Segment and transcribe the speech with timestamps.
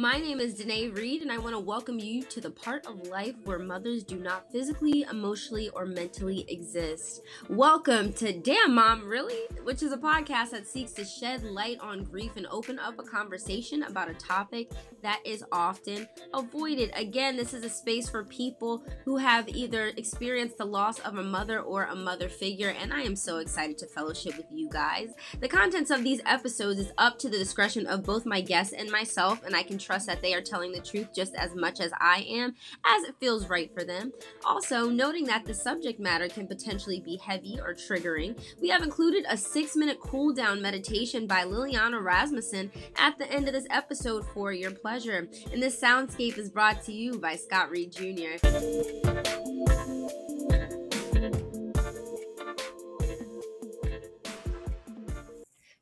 [0.00, 3.08] My name is Danae Reid, and I want to welcome you to the part of
[3.08, 7.20] life where mothers do not physically, emotionally, or mentally exist.
[7.50, 9.42] Welcome to Damn Mom, Really?
[9.62, 13.02] Which is a podcast that seeks to shed light on grief and open up a
[13.02, 14.70] conversation about a topic
[15.02, 16.92] that is often avoided.
[16.94, 21.22] Again, this is a space for people who have either experienced the loss of a
[21.22, 25.10] mother or a mother figure, and I am so excited to fellowship with you guys.
[25.40, 28.90] The contents of these episodes is up to the discretion of both my guests and
[28.90, 31.90] myself, and I can trust that they are telling the truth just as much as
[31.98, 32.54] I am,
[32.84, 34.12] as it feels right for them.
[34.44, 39.24] Also, noting that the subject matter can potentially be heavy or triggering, we have included
[39.28, 44.24] a six minute cool down meditation by Liliana Rasmussen at the end of this episode
[44.32, 45.28] for your pleasure.
[45.52, 48.38] And this soundscape is brought to you by Scott Reid Jr.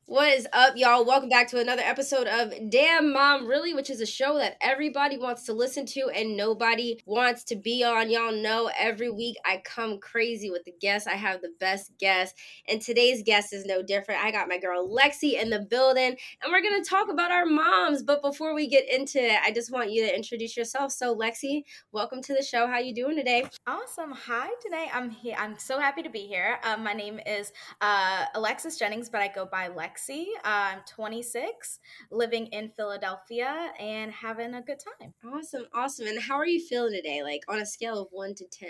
[0.09, 1.05] What is up, y'all?
[1.05, 5.19] Welcome back to another episode of Damn Mom Really, which is a show that everybody
[5.19, 8.09] wants to listen to and nobody wants to be on.
[8.09, 11.07] Y'all know every week I come crazy with the guests.
[11.07, 14.23] I have the best guests, and today's guest is no different.
[14.23, 18.01] I got my girl Lexi in the building, and we're gonna talk about our moms.
[18.01, 20.91] But before we get into it, I just want you to introduce yourself.
[20.91, 22.65] So, Lexi, welcome to the show.
[22.65, 23.45] How you doing today?
[23.67, 24.13] Awesome.
[24.13, 25.35] Hi, today I'm here.
[25.37, 26.59] I'm so happy to be here.
[26.63, 29.98] Um, my name is uh, Alexis Jennings, but I go by Lexi.
[29.99, 30.25] Lexi.
[30.43, 31.79] I'm 26,
[32.11, 35.13] living in Philadelphia and having a good time.
[35.33, 36.07] Awesome, awesome.
[36.07, 37.23] And how are you feeling today?
[37.23, 38.69] Like on a scale of one to 10?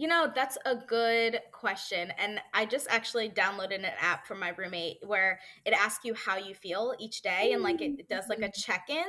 [0.00, 2.10] You know, that's a good question.
[2.16, 6.38] And I just actually downloaded an app from my roommate where it asks you how
[6.38, 9.04] you feel each day and like it, does like a check-in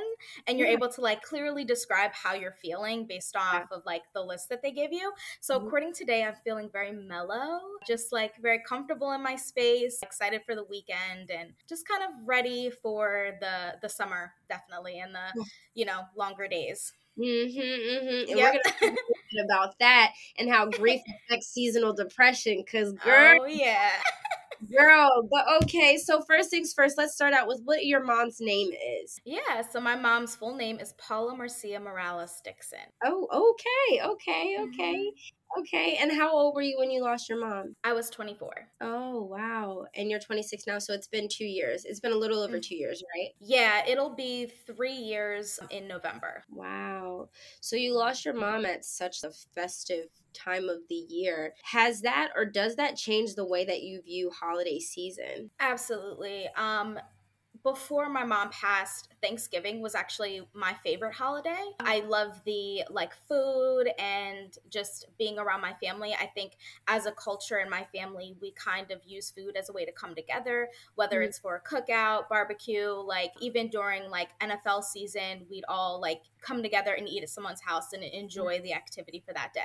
[0.46, 0.74] and you're yeah.
[0.74, 3.78] able to like clearly describe how you're feeling based off yeah.
[3.78, 5.10] of like the list that they give you.
[5.40, 5.66] So mm-hmm.
[5.66, 10.54] according today, I'm feeling very mellow, just like very comfortable in my space, excited for
[10.54, 15.86] the weekend and just kind of ready for the the summer definitely and the, you
[15.86, 16.92] know, longer days.
[17.18, 18.38] Mm-hmm, mm-hmm.
[18.82, 18.98] And
[19.44, 22.64] about that and how grief affects seasonal depression.
[22.70, 23.90] Cause girl, oh yeah,
[24.76, 25.28] girl.
[25.30, 28.70] But okay, so first things first, let's start out with what your mom's name
[29.02, 29.18] is.
[29.24, 32.78] Yeah, so my mom's full name is Paula Marcia Morales Dixon.
[33.04, 34.94] Oh, okay, okay, okay.
[34.94, 35.41] Mm-hmm.
[35.58, 35.98] Okay.
[36.00, 37.76] And how old were you when you lost your mom?
[37.84, 38.50] I was 24.
[38.80, 39.84] Oh, wow.
[39.94, 41.84] And you're 26 now, so it's been two years.
[41.84, 42.62] It's been a little over mm.
[42.62, 43.30] two years, right?
[43.40, 46.44] Yeah, it'll be three years in November.
[46.50, 47.28] Wow.
[47.60, 51.54] So you lost your mom at such a festive time of the year.
[51.64, 55.50] Has that or does that change the way that you view holiday season?
[55.60, 56.48] Absolutely.
[56.56, 56.98] Um,
[57.62, 61.62] before my mom passed, Thanksgiving was actually my favorite holiday.
[61.80, 66.14] I love the like food and just being around my family.
[66.18, 66.56] I think
[66.88, 69.92] as a culture in my family, we kind of use food as a way to
[69.92, 71.28] come together, whether mm-hmm.
[71.28, 76.62] it's for a cookout, barbecue, like even during like NFL season, we'd all like come
[76.62, 79.60] together and eat at someone's house and enjoy the activity for that day.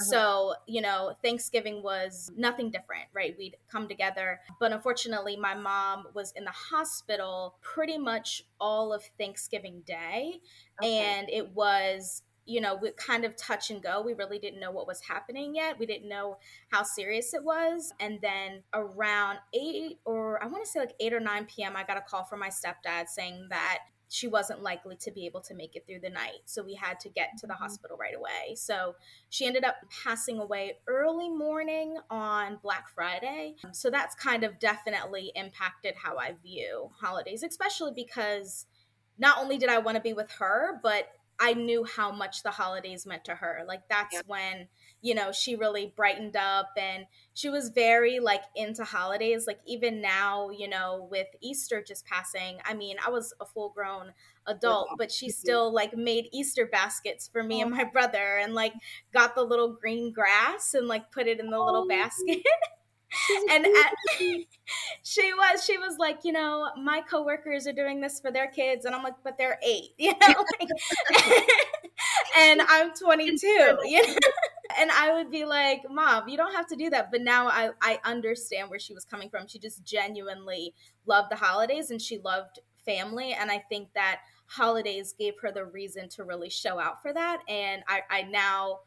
[0.00, 0.04] Uh-huh.
[0.04, 3.34] So, you know, Thanksgiving was nothing different, right?
[3.38, 4.40] We'd come together.
[4.58, 10.40] But unfortunately, my mom was in the hospital pretty much all of Thanksgiving Day.
[10.82, 10.98] Okay.
[10.98, 14.00] And it was you know, we kind of touch and go.
[14.00, 15.78] We really didn't know what was happening yet.
[15.78, 16.38] We didn't know
[16.70, 17.92] how serious it was.
[17.98, 21.82] And then around eight or I want to say like eight or 9 p.m., I
[21.82, 25.54] got a call from my stepdad saying that she wasn't likely to be able to
[25.54, 26.38] make it through the night.
[26.44, 27.62] So we had to get to the mm-hmm.
[27.64, 28.54] hospital right away.
[28.54, 28.94] So
[29.30, 33.56] she ended up passing away early morning on Black Friday.
[33.72, 38.66] So that's kind of definitely impacted how I view holidays, especially because
[39.18, 42.50] not only did I want to be with her, but I knew how much the
[42.50, 43.62] holidays meant to her.
[43.66, 44.20] Like that's yeah.
[44.26, 44.68] when,
[45.02, 49.46] you know, she really brightened up and she was very like into holidays.
[49.46, 53.70] Like even now, you know, with Easter just passing, I mean, I was a full
[53.70, 54.12] grown
[54.46, 57.76] adult, but she still like made Easter baskets for me and oh.
[57.76, 58.72] my brother and like
[59.12, 61.88] got the little green grass and like put it in the little oh.
[61.88, 62.42] basket.
[63.50, 63.94] and at,
[65.02, 68.84] she was she was like you know my coworkers are doing this for their kids
[68.84, 70.68] and i'm like but they're eight you know like,
[72.38, 73.46] and i'm 22
[73.84, 74.14] you know?
[74.78, 77.70] And i would be like mom you don't have to do that but now i
[77.80, 79.46] i understand where she was coming from.
[79.48, 80.74] She just genuinely
[81.06, 85.64] loved the holidays and she loved family and i think that holidays gave her the
[85.64, 88.78] reason to really show out for that and i i now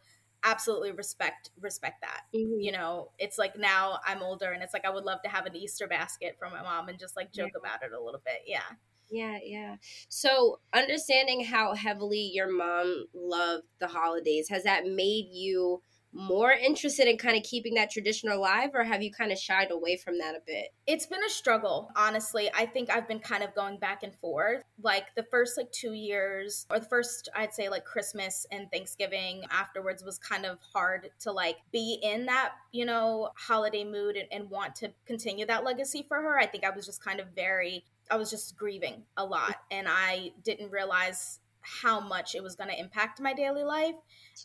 [0.44, 2.60] absolutely respect respect that mm-hmm.
[2.60, 5.46] you know it's like now i'm older and it's like i would love to have
[5.46, 7.60] an easter basket from my mom and just like joke yeah.
[7.60, 8.62] about it a little bit yeah
[9.10, 9.76] yeah yeah
[10.08, 15.82] so understanding how heavily your mom loved the holidays has that made you
[16.14, 19.72] more interested in kind of keeping that tradition alive or have you kind of shied
[19.72, 20.70] away from that a bit?
[20.88, 22.50] It's been a struggle honestly.
[22.54, 24.64] I think i've been kind of going back and forth.
[24.82, 29.44] Like the first like two years or the first i'd say like christmas and thanksgiving
[29.52, 34.28] afterwards was kind of hard to like be in that you know holiday mood and,
[34.32, 36.40] and want to continue that legacy for her.
[36.40, 39.88] I think i was just kind of very i was just grieving a lot and
[39.90, 43.96] i didn't realize how much it was going to impact my daily life.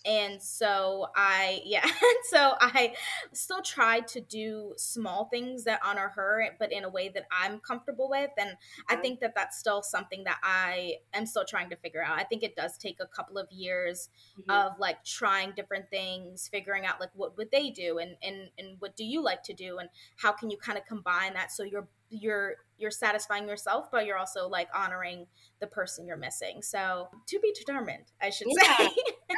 [0.05, 1.87] And so i yeah
[2.31, 2.94] so i
[3.32, 7.61] still try to do small things that honor her but in a way that i'm
[7.61, 8.31] comfortable with.
[8.37, 8.56] And
[8.88, 12.19] i think that that's still something that i am still trying to figure out.
[12.19, 14.08] I think it does take a couple of years
[14.38, 14.50] mm-hmm.
[14.50, 18.76] of like trying different things figuring out like what would they do and and and
[18.81, 21.62] what do you like to do and how can you kind of combine that so
[21.62, 25.26] you're you're you're satisfying yourself but you're also like honoring
[25.61, 26.61] the person you're missing.
[26.62, 28.91] So to be determined i should yeah, say.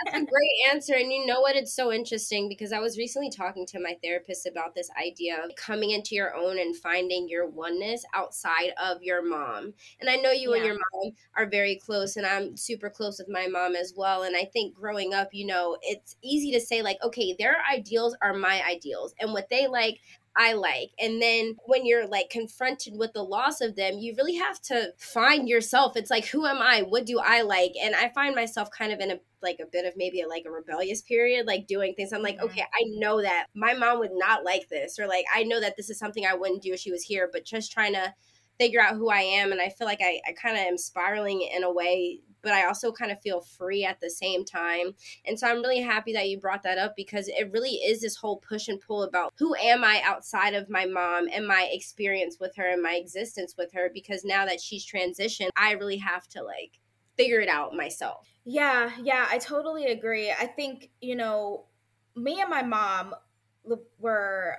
[0.05, 1.57] that's a great answer and you know what?
[1.57, 5.55] It's so interesting because i was recently talking to my therapist about this idea of
[5.57, 9.75] coming into your own and finding your oneness outside of your mom.
[10.01, 10.57] And i know you yeah.
[10.57, 14.23] and your mom are very close and i'm super close with my mom as well
[14.23, 18.17] and i think growing up you know it's easy to say like okay their ideals
[18.23, 19.99] are my ideals and what they like
[20.37, 20.91] I like.
[20.99, 24.93] And then when you're like confronted with the loss of them, you really have to
[24.99, 25.97] find yourself.
[25.97, 26.83] It's like, who am I?
[26.83, 27.73] What do I like?
[27.81, 30.45] And I find myself kind of in a like a bit of maybe a, like
[30.47, 32.13] a rebellious period, like doing things.
[32.13, 32.47] I'm like, mm-hmm.
[32.47, 35.77] okay, I know that my mom would not like this, or like I know that
[35.77, 38.13] this is something I wouldn't do if she was here, but just trying to
[38.59, 39.53] figure out who I am.
[39.53, 42.65] And I feel like I, I kind of am spiraling in a way but I
[42.65, 44.95] also kind of feel free at the same time.
[45.27, 48.15] And so I'm really happy that you brought that up because it really is this
[48.15, 52.37] whole push and pull about who am I outside of my mom and my experience
[52.39, 56.29] with her and my existence with her because now that she's transitioned, I really have
[56.29, 56.79] to like
[57.17, 58.29] figure it out myself.
[58.45, 60.31] Yeah, yeah, I totally agree.
[60.31, 61.65] I think, you know,
[62.15, 63.13] me and my mom
[63.99, 64.59] were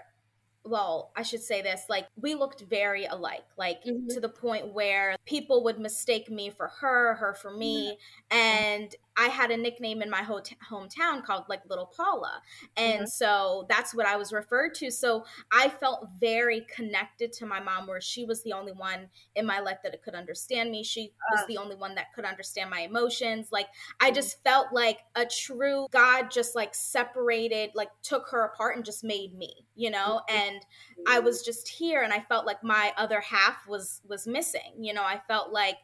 [0.67, 4.07] well, I should say this, like we looked very alike, like mm-hmm.
[4.09, 7.97] to the point where people would mistake me for her, her for me.
[8.31, 8.37] Mm-hmm.
[8.37, 12.41] And I had a nickname in my hot- hometown called like Little Paula.
[12.75, 13.05] And mm-hmm.
[13.05, 14.91] so that's what I was referred to.
[14.91, 19.45] So I felt very connected to my mom, where she was the only one in
[19.45, 20.83] my life that could understand me.
[20.83, 23.49] She was the only one that could understand my emotions.
[23.51, 23.67] Like
[23.99, 24.15] I mm-hmm.
[24.15, 29.03] just felt like a true God just like separated, like took her apart and just
[29.03, 30.21] made me, you know?
[30.29, 30.37] Mm-hmm.
[30.37, 30.65] And
[31.07, 34.73] I was just here and I felt like my other half was was missing.
[34.79, 35.77] You know, I felt like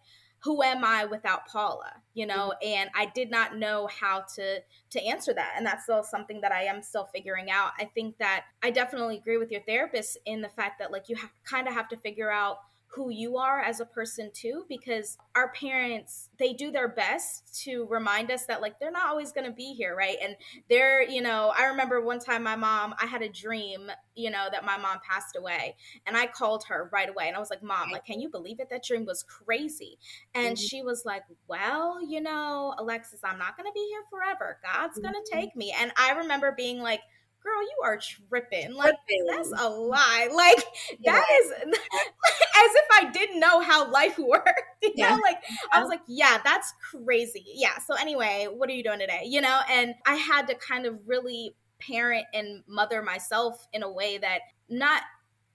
[0.43, 1.93] who am I without Paula?
[2.13, 2.67] You know, mm-hmm.
[2.67, 4.59] and I did not know how to
[4.91, 5.53] to answer that.
[5.57, 7.71] And that's still something that I am still figuring out.
[7.79, 11.15] I think that I definitely agree with your therapist in the fact that like you
[11.15, 12.57] have kind of have to figure out
[12.95, 17.85] who you are as a person too because our parents they do their best to
[17.89, 20.17] remind us that like they're not always going to be here right?
[20.21, 20.35] And
[20.69, 24.47] they're you know i remember one time my mom i had a dream you know
[24.51, 25.75] that my mom passed away
[26.05, 28.59] and i called her right away and i was like mom like can you believe
[28.59, 28.69] it?
[28.69, 29.97] That dream was crazy.
[30.35, 30.65] And mm-hmm.
[30.65, 34.59] she was like well you know alexis i'm not going to be here forever.
[34.63, 35.39] God's going to mm-hmm.
[35.39, 35.73] take me.
[35.77, 37.01] And i remember being like
[37.43, 38.73] girl, you are tripping.
[38.73, 39.25] Like tripping.
[39.27, 40.29] that's a lie.
[40.33, 40.65] Like
[40.99, 41.13] yeah.
[41.13, 44.61] that is as if I didn't know how life worked.
[44.81, 45.15] You yeah.
[45.15, 45.37] know, like
[45.71, 47.45] I was like, yeah, that's crazy.
[47.45, 47.77] Yeah.
[47.79, 49.23] So anyway, what are you doing today?
[49.25, 53.91] You know, and I had to kind of really parent and mother myself in a
[53.91, 55.01] way that not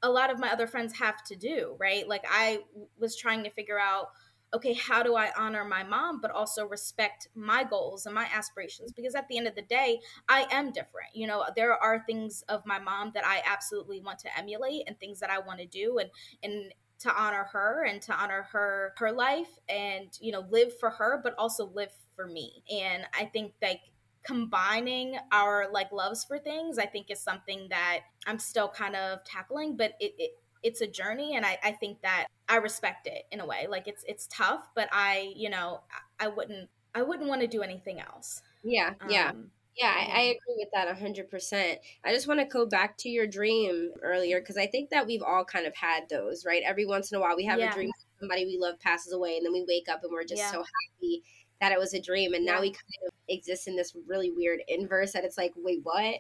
[0.03, 2.07] a lot of my other friends have to do, right?
[2.07, 2.61] Like I
[2.99, 4.09] was trying to figure out
[4.55, 8.93] okay, how do I honor my mom, but also respect my goals and my aspirations?
[8.93, 11.11] Because at the end of the day, I am different.
[11.15, 14.99] You know, there are things of my mom that I absolutely want to emulate and
[14.99, 16.11] things that I want to do and
[16.43, 20.91] and to honor her and to honor her her life and you know live for
[20.91, 23.81] her but also live for me and i think like
[24.25, 29.23] combining our like loves for things i think is something that i'm still kind of
[29.25, 30.31] tackling but it, it
[30.63, 33.67] it's a journey and I, I think that I respect it in a way.
[33.69, 35.81] Like it's it's tough, but I, you know,
[36.19, 38.43] I wouldn't I wouldn't want to do anything else.
[38.63, 39.31] Yeah, yeah.
[39.31, 41.77] Um, yeah, I, I, agree with that 100%.
[42.05, 45.23] I just want to go back to your dream earlier because I think that we've
[45.23, 46.63] all kind of had those, right?
[46.67, 47.71] Every once in a while, we have yeah.
[47.71, 50.43] a dream somebody we love passes away, and then we wake up and we're just
[50.43, 50.51] yeah.
[50.51, 51.23] so happy
[51.61, 52.35] that it was a dream.
[52.35, 52.55] And yeah.
[52.55, 56.17] now we kind of exist in this really weird inverse that it's like, wait, what?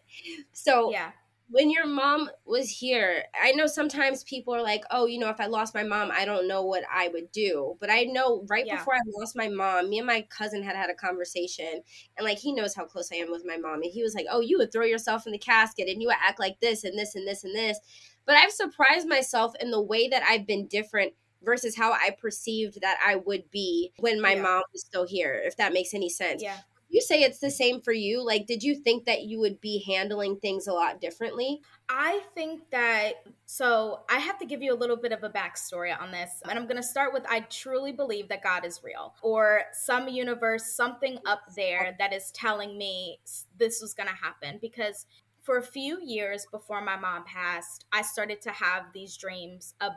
[0.52, 1.10] So, yeah
[1.50, 5.40] when your mom was here, I know sometimes people are like, oh, you know, if
[5.40, 7.76] I lost my mom, I don't know what I would do.
[7.80, 8.76] But I know right yeah.
[8.76, 11.82] before I lost my mom, me and my cousin had had a conversation.
[12.16, 13.82] And like, he knows how close I am with my mom.
[13.82, 16.16] And he was like, oh, you would throw yourself in the casket and you would
[16.22, 17.78] act like this and this and this and this.
[18.26, 22.82] But I've surprised myself in the way that I've been different versus how I perceived
[22.82, 24.42] that I would be when my yeah.
[24.42, 26.42] mom was still here, if that makes any sense.
[26.42, 26.58] Yeah
[26.88, 28.24] you say it's the same for you?
[28.24, 31.60] Like, did you think that you would be handling things a lot differently?
[31.88, 35.94] I think that, so I have to give you a little bit of a backstory
[35.98, 36.30] on this.
[36.48, 40.08] And I'm going to start with I truly believe that God is real, or some
[40.08, 43.20] universe, something up there that is telling me
[43.58, 44.58] this was going to happen.
[44.60, 45.06] Because
[45.42, 49.92] for a few years before my mom passed, I started to have these dreams of,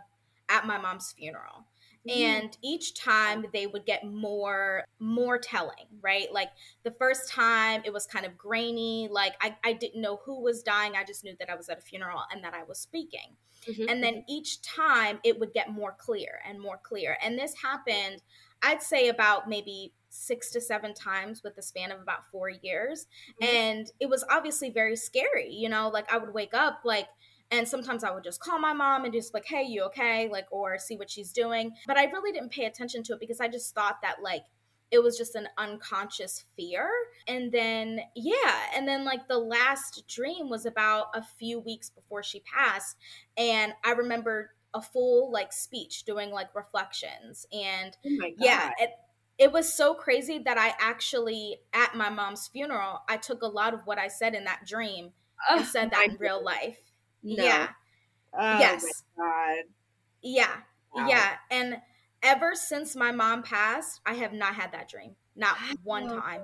[0.49, 1.65] at my mom's funeral.
[2.09, 2.19] Mm-hmm.
[2.19, 6.49] and each time they would get more more telling right like
[6.83, 10.63] the first time it was kind of grainy like i, I didn't know who was
[10.63, 13.35] dying i just knew that i was at a funeral and that i was speaking
[13.69, 13.87] mm-hmm.
[13.87, 14.31] and then mm-hmm.
[14.31, 18.23] each time it would get more clear and more clear and this happened
[18.63, 23.05] i'd say about maybe six to seven times with the span of about four years
[23.39, 23.55] mm-hmm.
[23.55, 27.05] and it was obviously very scary you know like i would wake up like
[27.51, 30.29] and sometimes I would just call my mom and just like, hey, you okay?
[30.29, 31.73] Like, or see what she's doing.
[31.85, 34.43] But I really didn't pay attention to it because I just thought that, like,
[34.89, 36.89] it was just an unconscious fear.
[37.27, 38.55] And then, yeah.
[38.75, 42.95] And then, like, the last dream was about a few weeks before she passed.
[43.37, 47.45] And I remember a full, like, speech doing, like, reflections.
[47.51, 48.91] And oh yeah, it,
[49.37, 53.73] it was so crazy that I actually, at my mom's funeral, I took a lot
[53.73, 55.11] of what I said in that dream
[55.49, 56.77] oh, and said that in real life.
[57.23, 57.43] No.
[57.43, 57.67] Yeah.
[58.33, 59.03] Oh, yes.
[59.17, 59.63] God.
[60.21, 60.55] Yeah.
[60.93, 61.07] Wow.
[61.07, 61.31] Yeah.
[61.49, 61.77] And
[62.23, 65.15] ever since my mom passed, I have not had that dream.
[65.35, 66.41] Not one time.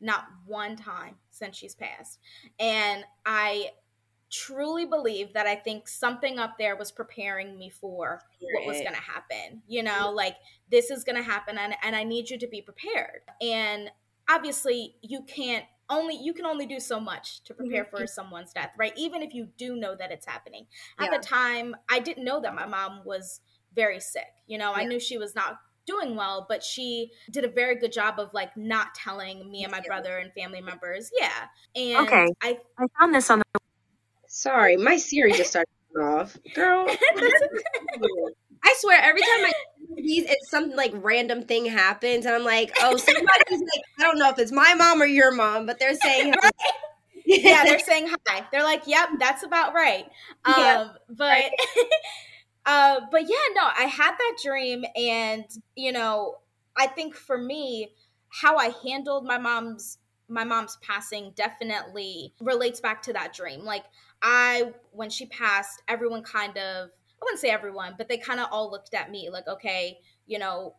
[0.00, 2.18] Not one time since she's passed.
[2.58, 3.70] And I
[4.30, 8.94] truly believe that I think something up there was preparing me for what was going
[8.94, 9.62] to happen.
[9.66, 10.36] You know, like
[10.70, 13.22] this is going to happen and, and I need you to be prepared.
[13.40, 13.90] And
[14.28, 17.96] obviously, you can't only you can only do so much to prepare mm-hmm.
[17.96, 18.92] for someone's death, right?
[18.96, 20.66] Even if you do know that it's happening.
[20.98, 21.18] At yeah.
[21.18, 23.40] the time, I didn't know that my mom was
[23.74, 24.32] very sick.
[24.46, 24.82] You know, yeah.
[24.82, 28.32] I knew she was not doing well, but she did a very good job of
[28.32, 31.10] like not telling me and my brother and family members.
[31.18, 31.30] Yeah.
[31.76, 32.28] And okay.
[32.42, 33.44] I I found this on the
[34.26, 35.68] Sorry, my Siri just started
[36.00, 36.36] off.
[36.54, 36.86] Girl.
[38.64, 39.52] I swear every time I
[39.96, 43.26] these, it's some like random thing happens, and I'm like, oh, somebody's
[43.60, 46.34] like, I don't know if it's my mom or your mom, but they're saying.
[47.24, 48.46] yeah, they're saying hi.
[48.52, 50.04] They're like, "Yep, that's about right."
[50.44, 51.50] Um, yeah, but, right.
[52.66, 55.44] uh, but yeah, no, I had that dream, and
[55.76, 56.38] you know,
[56.76, 57.90] I think for me,
[58.28, 63.64] how I handled my mom's my mom's passing definitely relates back to that dream.
[63.64, 63.84] Like
[64.22, 66.88] I, when she passed, everyone kind of
[67.24, 70.74] wouldn't say everyone, but they kind of all looked at me like, okay, you know,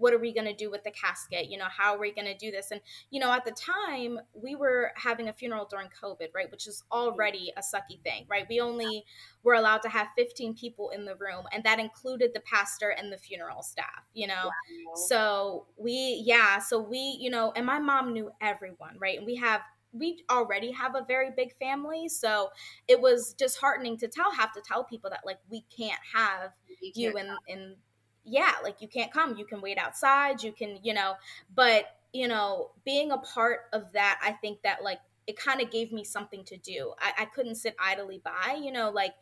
[0.00, 1.50] what are we going to do with the casket?
[1.50, 2.70] You know, how are we going to do this?
[2.70, 6.50] And, you know, at the time, we were having a funeral during COVID, right?
[6.50, 6.98] Which is mm-hmm.
[6.98, 8.46] already a sucky thing, right?
[8.48, 9.04] We only
[9.42, 13.12] were allowed to have 15 people in the room, and that included the pastor and
[13.12, 14.46] the funeral staff, you know?
[14.46, 14.94] Wow.
[15.06, 19.18] So we, yeah, so we, you know, and my mom knew everyone, right?
[19.18, 19.60] And we have
[19.92, 22.48] we already have a very big family so
[22.88, 26.92] it was disheartening to tell have to tell people that like we can't have you,
[26.94, 27.76] you in in
[28.24, 31.14] yeah like you can't come you can wait outside you can you know
[31.54, 35.70] but you know being a part of that i think that like it kind of
[35.70, 39.14] gave me something to do I, I couldn't sit idly by you know like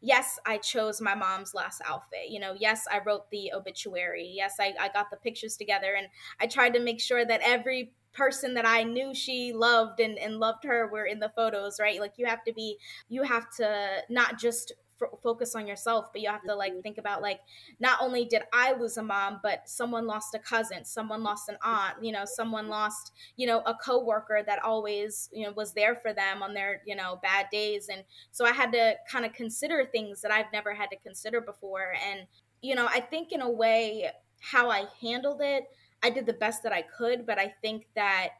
[0.00, 2.28] yes, I chose my mom's last outfit.
[2.28, 4.30] You know, yes, I wrote the obituary.
[4.34, 6.08] Yes, I, I got the pictures together and
[6.40, 10.38] I tried to make sure that every person that I knew she loved and, and
[10.38, 12.00] loved her were in the photos, right?
[12.00, 16.20] Like you have to be, you have to not just f- focus on yourself, but
[16.20, 16.80] you have to like mm-hmm.
[16.80, 17.40] think about like,
[17.78, 21.56] not only did I lose a mom, but someone lost a cousin, someone lost an
[21.62, 25.96] aunt, you know, someone lost, you know, a coworker that always, you know, was there
[25.96, 27.88] for them on their, you know, bad days.
[27.88, 31.40] And so I had to kind of consider things that I've never had to consider
[31.40, 31.92] before.
[32.10, 32.26] And,
[32.62, 34.10] you know, I think in a way,
[34.40, 35.64] how I handled it,
[36.02, 38.30] I did the best that I could, but I think that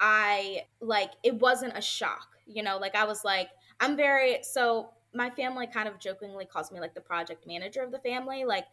[0.00, 3.48] I like it wasn't a shock, you know, like I was like,
[3.80, 7.92] I'm very so my family kind of jokingly calls me like the project manager of
[7.92, 8.44] the family.
[8.44, 8.64] Like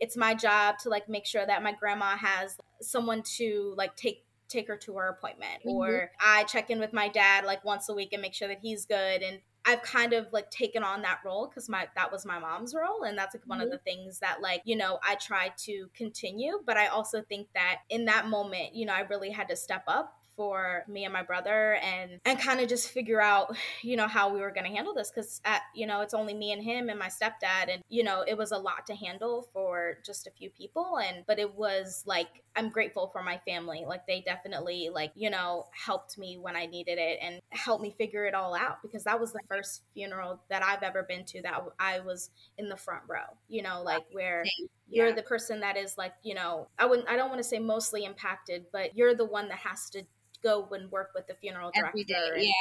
[0.00, 4.24] it's my job to like make sure that my grandma has someone to like take
[4.48, 5.76] take her to her appointment mm-hmm.
[5.76, 8.60] or I check in with my dad like once a week and make sure that
[8.62, 12.24] he's good and I've kind of like taken on that role because my that was
[12.24, 13.66] my mom's role, and that's like one mm-hmm.
[13.66, 16.60] of the things that like you know I try to continue.
[16.64, 19.84] But I also think that in that moment, you know, I really had to step
[19.86, 24.06] up for me and my brother and and kind of just figure out you know
[24.06, 25.10] how we were going to handle this.
[25.10, 28.24] Because at you know it's only me and him and my stepdad and you know
[28.26, 32.04] it was a lot to handle for just a few people and but it was
[32.06, 33.84] like i'm grateful for my family.
[33.86, 37.94] Like they definitely like you know helped me when i needed it and helped me
[37.98, 41.42] figure it all out because that was the first funeral that i've ever been to
[41.42, 44.44] that i was in the front row you know like where
[44.88, 45.14] you're yeah.
[45.14, 48.04] the person that is like you know i wouldn't i don't want to say mostly
[48.04, 50.02] impacted but you're the one that has to
[50.42, 51.88] go and work with the funeral director.
[51.88, 52.14] Every day.
[52.34, 52.52] and- Yeah.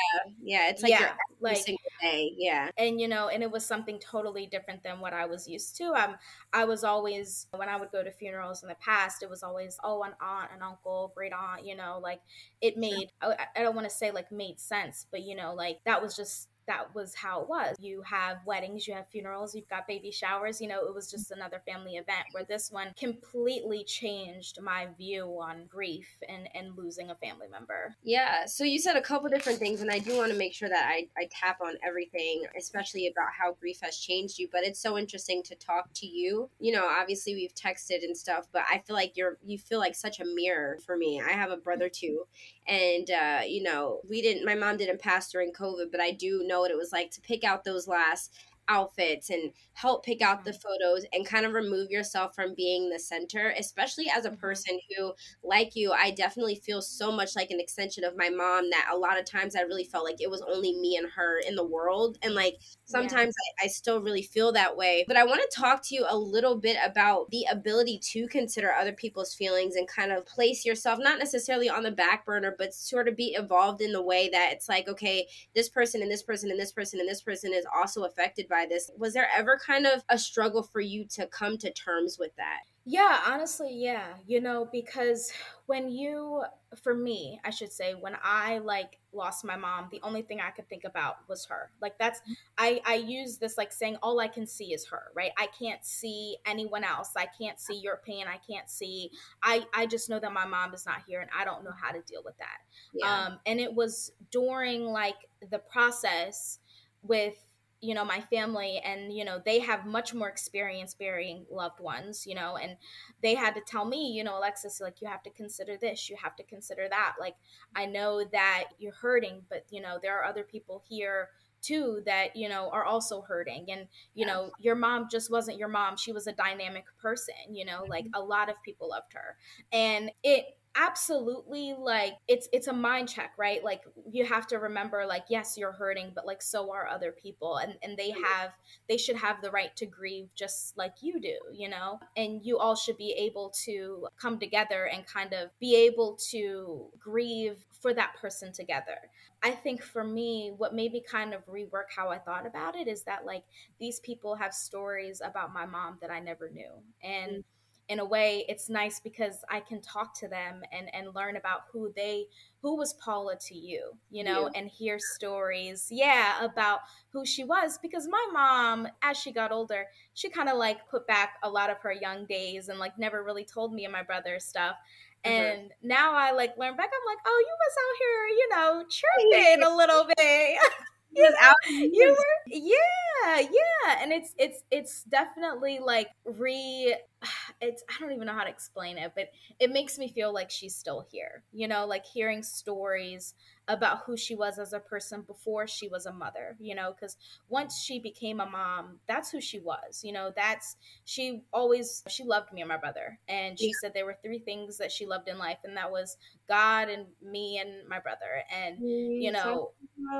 [0.41, 0.69] Yeah.
[0.69, 2.34] It's like yeah, every like single day.
[2.38, 2.69] Yeah.
[2.77, 5.86] and you know and it was something totally different than what i was used to
[5.93, 6.15] um
[6.53, 9.77] i was always when i would go to funerals in the past it was always
[9.84, 12.22] oh an aunt an uncle great aunt you know like
[12.62, 15.79] it made i, I don't want to say like made sense but you know like
[15.86, 17.75] that was just that was how it was.
[17.79, 20.62] You have weddings, you have funerals, you've got baby showers.
[20.62, 25.25] You know, it was just another family event where this one completely changed my view
[25.41, 27.95] on grief and, and losing a family member.
[28.03, 28.45] Yeah.
[28.45, 30.88] So you said a couple different things, and I do want to make sure that
[30.88, 34.47] I, I tap on everything, especially about how grief has changed you.
[34.51, 36.50] But it's so interesting to talk to you.
[36.59, 39.95] You know, obviously we've texted and stuff, but I feel like you're you feel like
[39.95, 41.21] such a mirror for me.
[41.21, 42.25] I have a brother too,
[42.67, 44.45] and uh, you know, we didn't.
[44.45, 47.21] My mom didn't pass during COVID, but I do know what it was like to
[47.21, 48.33] pick out those last
[48.67, 50.59] outfits and help pick out the mm-hmm.
[50.59, 54.39] photos and kind of remove yourself from being the center, especially as a mm-hmm.
[54.39, 58.69] person who, like you, I definitely feel so much like an extension of my mom
[58.71, 61.39] that a lot of times I really felt like it was only me and her
[61.39, 62.17] in the world.
[62.24, 62.55] And like
[62.86, 65.05] sometimes I, I still really feel that way.
[65.07, 68.71] But I want to talk to you a little bit about the ability to consider
[68.71, 72.74] other people's feelings and kind of place yourself, not necessarily on the back burner, but
[72.74, 76.24] sort of be involved in the way that it's like, okay, this person and this
[76.24, 78.91] person and this person and this person is also affected by this.
[78.97, 82.61] Was there ever kind of a struggle for you to come to terms with that?
[82.89, 84.13] Yeah, honestly, yeah.
[84.25, 85.33] You know, because
[85.65, 86.43] when you
[86.81, 90.51] for me, I should say, when I like lost my mom, the only thing I
[90.51, 91.69] could think about was her.
[91.81, 92.21] Like that's
[92.57, 95.31] I I use this like saying all I can see is her, right?
[95.37, 97.11] I can't see anyone else.
[97.17, 98.25] I can't see your pain.
[98.25, 99.11] I can't see
[99.43, 101.91] I I just know that my mom is not here and I don't know how
[101.91, 102.59] to deal with that.
[102.93, 103.25] Yeah.
[103.25, 106.59] Um and it was during like the process
[107.03, 107.35] with
[107.81, 112.25] you know my family and you know they have much more experience burying loved ones
[112.25, 112.77] you know and
[113.22, 116.15] they had to tell me you know alexis like you have to consider this you
[116.22, 117.36] have to consider that like
[117.75, 121.29] i know that you're hurting but you know there are other people here
[121.62, 124.34] too that you know are also hurting and you Yeah.
[124.34, 128.05] know your mom just wasn't your mom she was a dynamic person you know like
[128.05, 128.22] mm-hmm.
[128.22, 129.38] a lot of people loved her
[129.72, 133.63] and it absolutely like it's it's a mind check right?
[133.63, 137.57] Like you have to remember like yes you're hurting but like so are other people
[137.57, 138.24] and and they mm-hmm.
[138.24, 138.51] have
[138.87, 142.00] they should have the right to grieve just like you do you know?
[142.16, 146.87] And you all should be able to come together and kind of be able to
[147.00, 148.98] grieve for that person together.
[149.44, 152.87] I think for me, what made me kind of rework how I thought about it
[152.87, 153.44] is that like
[153.79, 156.72] these people have stories about my mom that I never knew.
[157.03, 157.44] And mm.
[157.89, 161.61] In a way, it's nice because I can talk to them and, and learn about
[161.71, 162.25] who they
[162.61, 167.77] who was Paula to you, you know, and hear stories, yeah, about who she was.
[167.77, 171.69] Because my mom, as she got older, she kind of like put back a lot
[171.69, 174.75] of her young days and like never really told me and my brother stuff.
[175.23, 176.89] And now I like learn back.
[176.93, 180.57] I'm like, oh, you was out here, you know, chirping a little bit.
[181.15, 181.55] Was out.
[181.91, 183.98] you were, yeah, yeah.
[184.03, 186.96] And it's it's it's definitely like re.
[187.59, 190.51] It's I don't even know how to explain it, but it makes me feel like
[190.51, 191.43] she's still here.
[191.51, 193.33] You know, like hearing stories
[193.67, 196.55] about who she was as a person before she was a mother.
[196.59, 197.17] You know, because
[197.50, 200.01] once she became a mom, that's who she was.
[200.03, 203.79] You know, that's she always she loved me and my brother, and she Yeah.
[203.79, 206.17] said there were three things that she loved in life, and that was
[206.48, 208.43] God and me and my brother.
[208.51, 208.79] And
[209.17, 209.72] you know,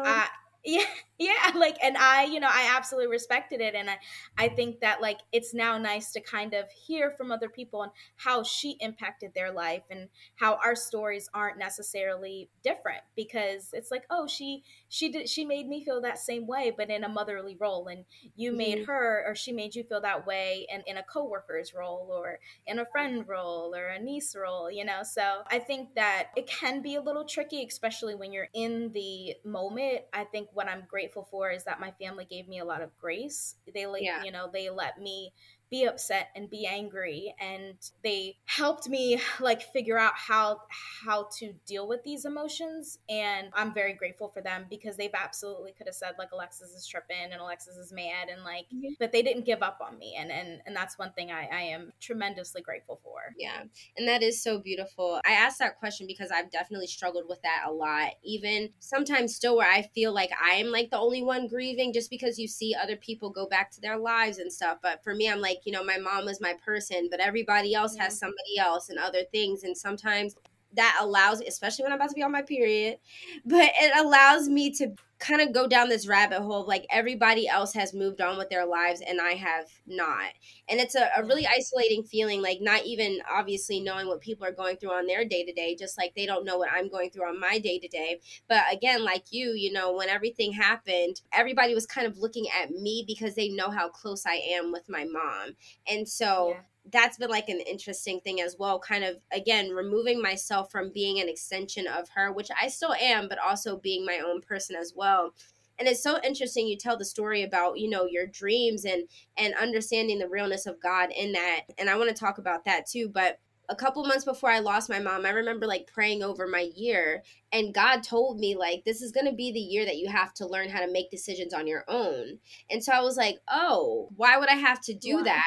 [0.04, 0.30] I
[0.64, 0.84] yeah
[1.20, 3.98] yeah like and i you know i absolutely respected it and i
[4.38, 7.92] i think that like it's now nice to kind of hear from other people and
[8.18, 14.04] how she impacted their life and how our stories aren't necessarily different because it's like
[14.10, 17.58] oh she she did she made me feel that same way but in a motherly
[17.60, 18.92] role and you made mm-hmm.
[18.92, 22.80] her or she made you feel that way in, in a co-worker's role or in
[22.80, 25.02] a friend role or a niece role, you know?
[25.04, 29.36] So I think that it can be a little tricky, especially when you're in the
[29.46, 30.02] moment.
[30.14, 32.96] I think what I'm grateful for is that my family gave me a lot of
[32.98, 33.56] grace.
[33.74, 34.24] They let, Yeah.
[34.24, 35.34] you know, they let me
[35.70, 40.62] be upset and be angry and they helped me like figure out how
[41.04, 45.74] how to deal with these emotions and i'm very grateful for them because they've absolutely
[45.74, 48.96] could have said like alexis is tripping and alexis is mad and like Mhm.
[49.00, 51.62] but they didn't give up on me and and, and that's one thing I, I
[51.62, 53.64] am tremendously grateful for Yeah,
[53.98, 55.22] and that is so beautiful.
[55.26, 58.12] I asked that question because I've definitely struggled with that a lot.
[58.24, 62.40] Even sometimes still where I feel like I'm like the only one grieving just because
[62.40, 64.80] you see other people go back to their lives and stuff.
[64.82, 67.96] But for me, I'm like, you know, my mom was my person, but everybody else
[67.98, 69.64] has somebody else and other things.
[69.64, 70.36] And sometimes
[70.78, 72.98] that allows especially when i'm about to be on my period
[73.46, 77.48] but it allows me to kind of go down this rabbit hole of like everybody
[77.48, 80.32] else has moved on with their lives and I have not.
[80.70, 84.52] And it's a, a really isolating feeling, like not even obviously knowing what people are
[84.52, 87.10] going through on their day to day, just like they don't know what I'm going
[87.10, 88.20] through on my day to day.
[88.48, 92.72] But again, like you, you know, when everything happened, everybody was kind of looking at
[92.72, 95.56] me because they know how close I am with my mom.
[95.90, 100.22] And so yeah that's been like an interesting thing as well kind of again removing
[100.22, 104.20] myself from being an extension of her which i still am but also being my
[104.26, 105.34] own person as well
[105.80, 109.04] and it's so interesting you tell the story about you know your dreams and
[109.38, 112.86] and understanding the realness of god in that and i want to talk about that
[112.86, 116.48] too but a couple months before I lost my mom, I remember like praying over
[116.48, 119.98] my year, and God told me, like, this is going to be the year that
[119.98, 122.40] you have to learn how to make decisions on your own.
[122.70, 125.24] And so I was like, oh, why would I have to do wow.
[125.24, 125.44] that?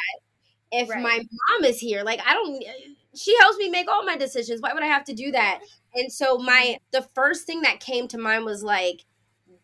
[0.72, 1.02] If right.
[1.02, 2.62] my mom is here like i don't
[3.14, 4.60] she helps me make all my decisions.
[4.60, 5.60] Why would i have to do that?
[5.94, 6.84] And so my mm-hmm.
[6.92, 9.04] the first thing that came to mind was like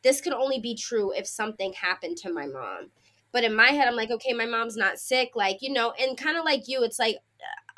[0.03, 2.91] this could only be true if something happened to my mom.
[3.33, 6.17] But in my head i'm like okay my mom's not sick like you know and
[6.17, 7.19] kind of like you it's like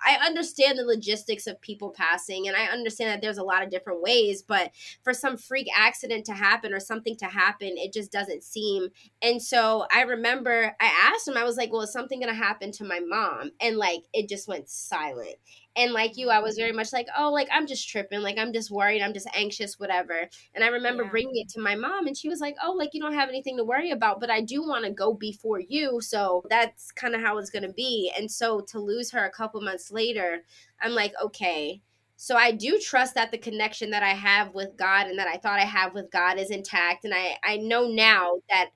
[0.04, 3.70] I understand the logistics of people passing and I understand that there's a lot of
[3.70, 4.70] different ways, but
[5.02, 8.88] for some freak accident to happen or something to happen, it just doesn't seem.
[9.22, 12.38] And so I remember I asked him, I was like, well, is something going to
[12.38, 13.50] happen to my mom?
[13.61, 15.37] And like, it just went silent.
[15.78, 18.52] And like you, I was very much like, oh, like I'm just tripping, like I'm
[18.52, 20.28] just worried, I'm just anxious, whatever.
[20.52, 21.10] And I remember yeah.
[21.10, 23.56] bringing it to my mom, and she was like, oh, like you don't have anything
[23.58, 26.00] to worry about, but I do want to go before you.
[26.00, 28.12] So that's kind of how it's going to be.
[28.18, 30.42] And so to lose her a couple months later,
[30.82, 31.80] I'm like, okay.
[32.16, 35.36] So I do trust that the connection that I have with God and that I
[35.36, 37.04] thought I have with God is intact.
[37.04, 38.70] And I, I know now that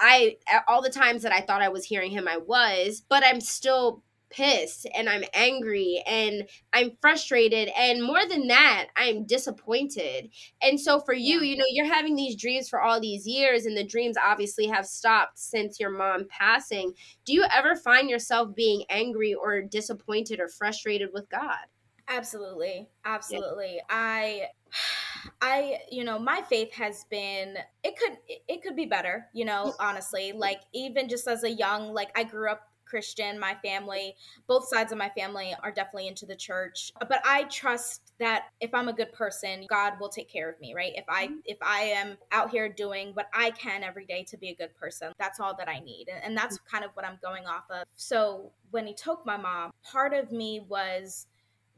[0.00, 3.40] I, all the times that I thought I was hearing him, I was, but I'm
[3.40, 4.02] still
[4.32, 10.30] pissed and I'm angry and I'm frustrated and more than that I'm disappointed.
[10.62, 13.76] And so for you, you know, you're having these dreams for all these years and
[13.76, 16.94] the dreams obviously have stopped since your mom passing.
[17.24, 21.66] Do you ever find yourself being angry or disappointed or frustrated with God?
[22.08, 22.88] Absolutely.
[23.04, 23.76] Absolutely.
[23.76, 23.82] Yeah.
[23.88, 24.48] I
[25.40, 29.74] I, you know, my faith has been it could it could be better, you know,
[29.78, 30.32] honestly.
[30.32, 33.40] Like even just as a young like I grew up Christian.
[33.40, 34.14] My family,
[34.46, 36.92] both sides of my family are definitely into the church.
[37.00, 40.74] But I trust that if I'm a good person, God will take care of me,
[40.74, 40.92] right?
[40.94, 41.36] If I mm-hmm.
[41.46, 44.76] if I am out here doing what I can every day to be a good
[44.76, 46.08] person, that's all that I need.
[46.22, 47.84] And that's kind of what I'm going off of.
[47.96, 51.26] So when he took my mom, part of me was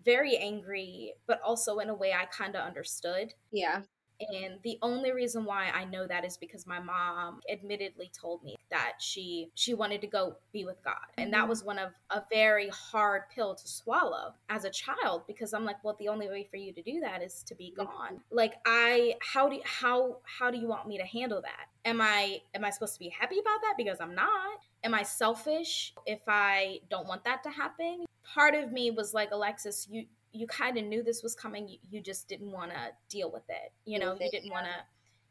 [0.05, 3.35] very angry, but also in a way I kind of understood.
[3.53, 3.83] Yeah.
[4.20, 8.57] And the only reason why I know that is because my mom admittedly told me
[8.75, 10.95] that she she wanted to go be with God.
[11.17, 11.49] And that mm-hmm.
[11.49, 15.83] was one of a very hard pill to swallow as a child because I'm like,
[15.85, 18.21] well, the only way for you to do that is to be gone.
[18.33, 21.67] Like I how do how how do you want me to handle that?
[21.89, 24.59] Am I am I supposed to be happy about that because I'm not?
[24.83, 28.05] Am I selfish if I don't want that to happen?
[28.35, 31.79] Part of me was like, Alexis, you you kind of knew this was coming you,
[31.89, 34.73] you just didn't want to deal with it you know you didn't want to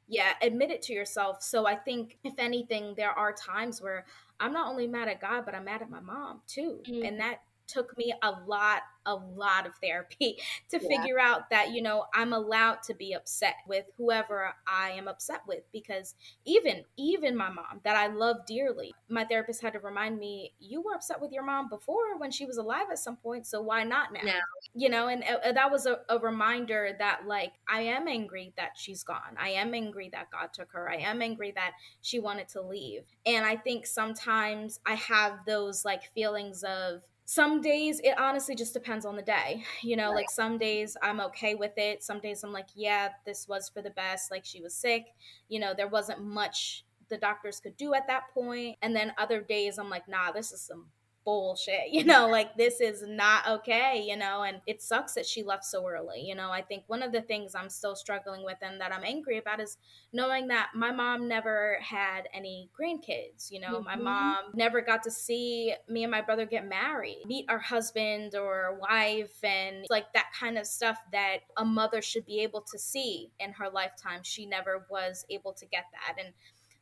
[0.08, 4.06] yeah admit it to yourself so i think if anything there are times where
[4.40, 7.06] i'm not only mad at god but i'm mad at my mom too mm-hmm.
[7.06, 7.40] and that
[7.74, 10.38] took me a lot a lot of therapy
[10.70, 10.88] to yeah.
[10.88, 15.42] figure out that you know I'm allowed to be upset with whoever I am upset
[15.48, 20.20] with because even even my mom that I love dearly my therapist had to remind
[20.20, 23.46] me you were upset with your mom before when she was alive at some point
[23.46, 24.40] so why not now, now.
[24.74, 28.72] you know and uh, that was a, a reminder that like I am angry that
[28.76, 32.48] she's gone I am angry that God took her I am angry that she wanted
[32.50, 38.18] to leave and I think sometimes I have those like feelings of some days it
[38.18, 40.18] honestly just depends on the day you know right.
[40.18, 43.82] like some days i'm okay with it some days i'm like yeah this was for
[43.82, 45.06] the best like she was sick
[45.48, 48.44] you know there wasn't much the doctors could do at that point.
[48.48, 50.88] point and then other days i'm like nah this is some
[51.26, 55.44] bullshit you know like this is not okay you know and it sucks that she
[55.44, 56.52] left so early you know.
[56.54, 59.60] I think one of the things i'm still struggling with and that i'm angry about
[59.60, 59.78] is
[60.12, 63.76] knowing that my mom never had any grandkids you know.
[63.76, 63.86] Mm-hmm.
[63.86, 68.36] my mom never got to see me and my brother get married meet our husband
[68.36, 72.78] or wife and like that kind of stuff that a mother should be able to
[72.80, 74.20] see in her lifetime.
[74.24, 76.34] She never was able to get that and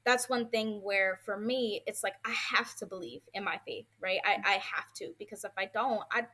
[0.05, 3.85] that's one thing where for me it's like i have to believe in my faith
[4.01, 6.25] right i, I have to because if i don't i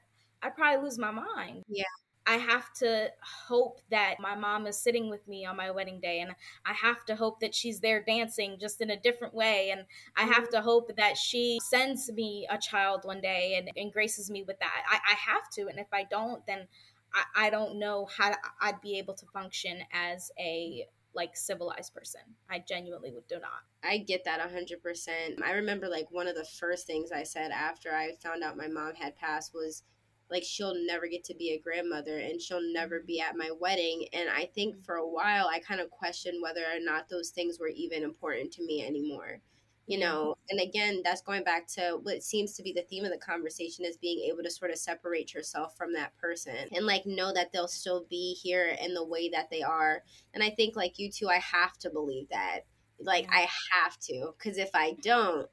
[0.43, 1.83] i'd probably lose my mind yeah
[2.27, 3.09] I have to
[3.47, 7.05] hope that my mom is sitting with me on my wedding day, and I have
[7.05, 9.69] to hope that she's there dancing just in a different way.
[9.71, 9.85] And
[10.17, 10.57] I have mm-hmm.
[10.57, 14.59] to hope that she sends me a child one day and, and graces me with
[14.59, 14.83] that.
[14.91, 15.67] I, I have to.
[15.69, 16.67] And if I don't, then
[17.13, 20.85] I, I don't know how I'd be able to function as a
[21.17, 22.21] like civilized person.
[22.49, 23.65] I genuinely would do not.
[23.83, 25.43] I get that 100%.
[25.43, 28.67] I remember like one of the first things I said after I found out my
[28.67, 29.83] mom had passed was
[30.29, 33.07] like she'll never get to be a grandmother and she'll never mm-hmm.
[33.07, 36.61] be at my wedding and I think for a while I kind of questioned whether
[36.61, 39.39] or not those things were even important to me anymore
[39.87, 43.11] you know and again that's going back to what seems to be the theme of
[43.11, 47.05] the conversation is being able to sort of separate yourself from that person and like
[47.05, 50.75] know that they'll still be here in the way that they are and i think
[50.75, 52.59] like you too i have to believe that
[52.99, 53.39] like yeah.
[53.39, 55.47] i have to because if i don't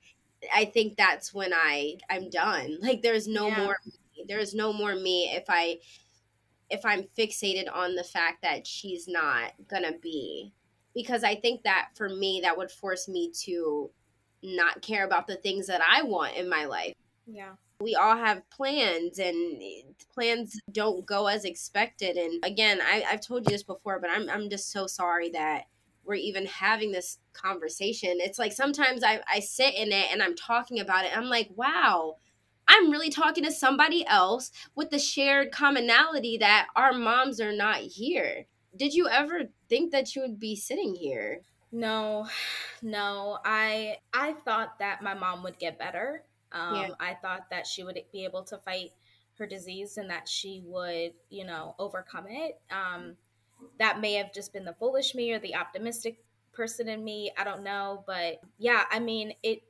[0.54, 3.64] i think that's when i i'm done like there's no yeah.
[3.64, 3.76] more
[4.26, 5.78] there's no more me if i
[6.70, 10.52] if i'm fixated on the fact that she's not gonna be
[10.92, 13.90] because i think that for me that would force me to
[14.44, 16.94] not care about the things that I want in my life.
[17.26, 17.52] Yeah.
[17.80, 19.60] We all have plans and
[20.12, 22.16] plans don't go as expected.
[22.16, 25.64] And again, I, have told you this before, but I'm, I'm just so sorry that
[26.04, 28.18] we're even having this conversation.
[28.18, 31.16] It's like sometimes I, I sit in it and I'm talking about it.
[31.16, 32.16] I'm like, wow,
[32.68, 37.78] I'm really talking to somebody else with the shared commonality that our moms are not
[37.78, 38.46] here.
[38.76, 41.42] Did you ever think that you would be sitting here?
[41.74, 42.28] No,
[42.82, 43.38] no.
[43.44, 46.22] I I thought that my mom would get better.
[46.52, 46.88] Um, yeah.
[47.00, 48.92] I thought that she would be able to fight
[49.38, 52.60] her disease and that she would, you know, overcome it.
[52.70, 53.16] Um,
[53.78, 56.18] that may have just been the foolish me or the optimistic
[56.52, 57.32] person in me.
[57.36, 59.62] I don't know, but yeah, I mean, it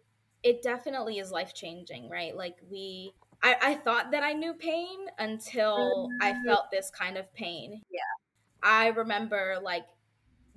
[0.43, 2.37] it definitely is life changing, right?
[2.37, 6.47] Like we I, I thought that I knew pain until I mm-hmm.
[6.47, 7.81] felt this kind of pain.
[7.91, 8.01] Yeah.
[8.63, 9.85] I remember like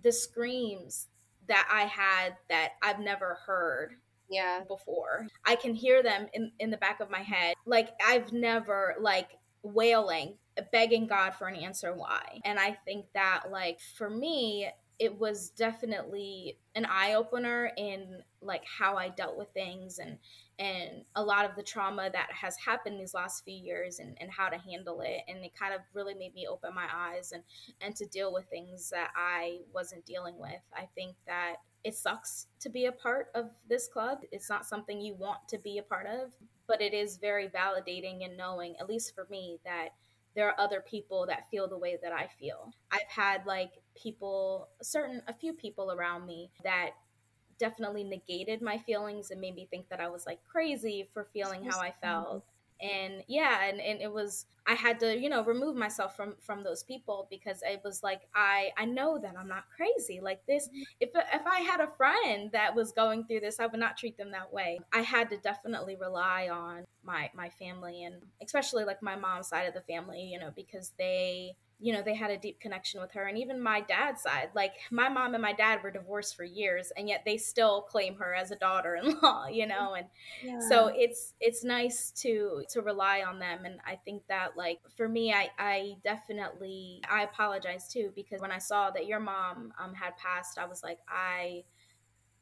[0.04, 1.08] the screams
[1.48, 3.96] that I had that I've never heard
[4.30, 5.28] yeah before.
[5.46, 7.56] I can hear them in in the back of my head.
[7.66, 10.38] Like I've never like wailing,
[10.72, 12.40] begging God for an answer why.
[12.46, 18.64] And I think that like for me it was definitely an eye opener in like
[18.66, 20.18] how I dealt with things and
[20.60, 24.32] and a lot of the trauma that has happened these last few years and, and
[24.32, 25.22] how to handle it.
[25.28, 27.44] And it kind of really made me open my eyes and
[27.82, 30.62] and to deal with things that i wasn't dealing with.
[30.76, 34.20] I think that it sucks to be a part of this club.
[34.32, 36.34] It's not something you want to be a part of
[36.68, 39.90] but it is very validating in knowing at least for me that
[40.38, 42.72] there are other people that feel the way that I feel.
[42.92, 46.92] I've had like people, certain, a few people around me that
[47.58, 51.64] definitely negated my feelings and made me think that I was like crazy for feeling
[51.64, 52.46] how I felt.
[52.80, 56.64] And yeah, and, and it was I had to, you know, remove myself from from
[56.64, 60.20] those people because it was like I I know that I'm not crazy.
[60.22, 60.84] Like this mm-hmm.
[61.00, 64.16] if if I had a friend that was going through this, I would not treat
[64.16, 64.80] them that way.
[64.94, 69.68] I had to definitely rely on my my family and especially like my mom's side
[69.68, 73.12] of the family, you know, because they you know, they had a deep connection with
[73.12, 73.26] her.
[73.26, 76.92] And even my dad's side, like my mom and my dad were divorced for years,
[76.98, 79.94] and yet they still claim her as a daughter-in-law, you know.
[79.94, 80.08] And
[80.44, 80.60] yeah.
[80.68, 83.60] so it's it's nice to to rely on them.
[83.66, 88.52] And I think that like for me, I I definitely I apologize too because when
[88.52, 91.64] I saw that your mom um, had passed, I was like I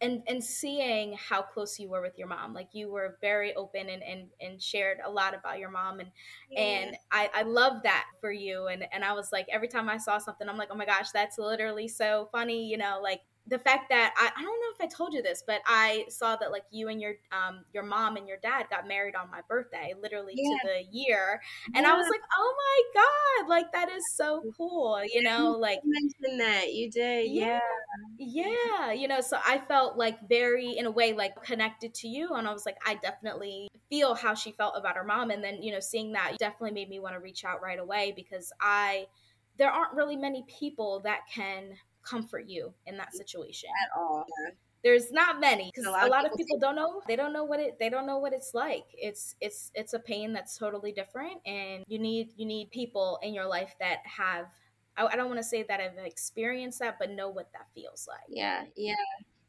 [0.06, 3.90] and and seeing how close you were with your mom like you were very open
[3.90, 6.12] and and, and shared a lot about your mom and
[6.50, 6.60] yeah.
[6.60, 9.98] and i i love that for you and and i was like every time i
[9.98, 13.60] saw something i'm like oh my gosh that's literally so funny you know like the
[13.60, 16.52] fact that I, I don't know if I told you this, but I saw that
[16.52, 19.94] like you and your um your mom and your dad got married on my birthday,
[20.02, 20.50] literally yeah.
[20.50, 21.42] to the year,
[21.76, 21.94] and yeah.
[21.94, 25.92] I was like, oh my god, like that is so cool, you know, like you
[25.92, 27.60] mentioned that you did, yeah.
[28.18, 28.46] yeah,
[28.78, 32.34] yeah, you know, so I felt like very in a way like connected to you,
[32.34, 35.62] and I was like, I definitely feel how she felt about her mom, and then
[35.62, 39.06] you know, seeing that definitely made me want to reach out right away because I
[39.58, 41.76] there aren't really many people that can
[42.06, 44.26] comfort you in that situation at all.
[44.84, 47.02] There's not many because a lot, a lot of people, people don't know.
[47.08, 47.80] They don't know what it.
[47.80, 48.86] They don't know what it's like.
[48.94, 53.34] It's it's it's a pain that's totally different, and you need you need people in
[53.34, 54.46] your life that have.
[54.96, 58.08] I, I don't want to say that I've experienced that, but know what that feels
[58.08, 58.30] like.
[58.30, 58.94] Yeah, yeah,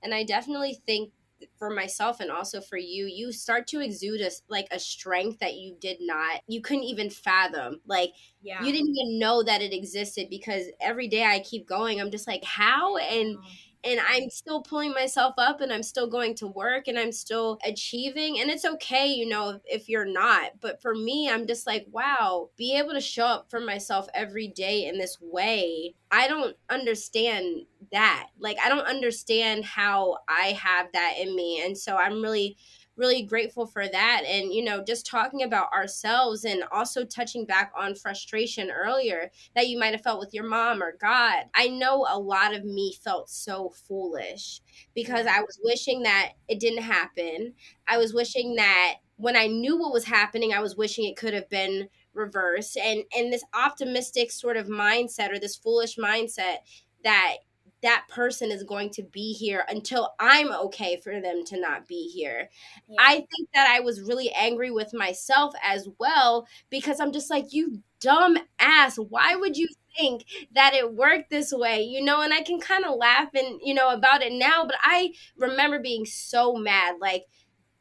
[0.02, 1.12] and I definitely think
[1.58, 5.54] for myself and also for you you start to exude a, like a strength that
[5.54, 7.80] you did not you couldn't even fathom.
[7.86, 8.62] Like yeah.
[8.62, 12.26] you didn't even know that it existed because every day i keep going i'm just
[12.26, 12.96] like how?
[12.96, 13.42] And oh
[13.86, 17.58] and I'm still pulling myself up and I'm still going to work and I'm still
[17.64, 18.40] achieving.
[18.40, 20.52] And it's okay, you know, if, you're not.
[20.60, 24.48] But for me, I'm just like, wow, be able to show up for myself every
[24.48, 25.94] day in this way.
[26.10, 28.28] I don't understand that.
[28.40, 31.62] Like, I don't understand how I have that in me.
[31.64, 32.56] And so I'm really
[32.96, 34.22] really grateful for that.
[34.26, 39.68] And, you know, just talking about ourselves and also touching back on frustration earlier that
[39.68, 41.44] you might have felt with your mom or God.
[41.54, 44.60] I know a lot of me felt so foolish
[44.94, 47.54] because I was wishing that it didn't happen.
[47.86, 51.34] I was wishing that when I knew what was happening, I was wishing it could
[51.34, 52.76] have been reversed.
[52.76, 56.58] And and this optimistic sort of mindset or this foolish mindset
[57.04, 57.36] that
[57.82, 62.08] that person is going to be here until I'm okay for them to not be
[62.08, 62.48] here.
[62.88, 62.96] Yeah.
[62.98, 67.52] I think that I was really angry with myself as well because I'm just like,
[67.52, 68.96] you dumb ass.
[68.96, 71.82] Why would you think that it worked this way?
[71.82, 74.76] You know, and I can kind of laugh and, you know, about it now, but
[74.82, 76.96] I remember being so mad.
[77.00, 77.24] Like,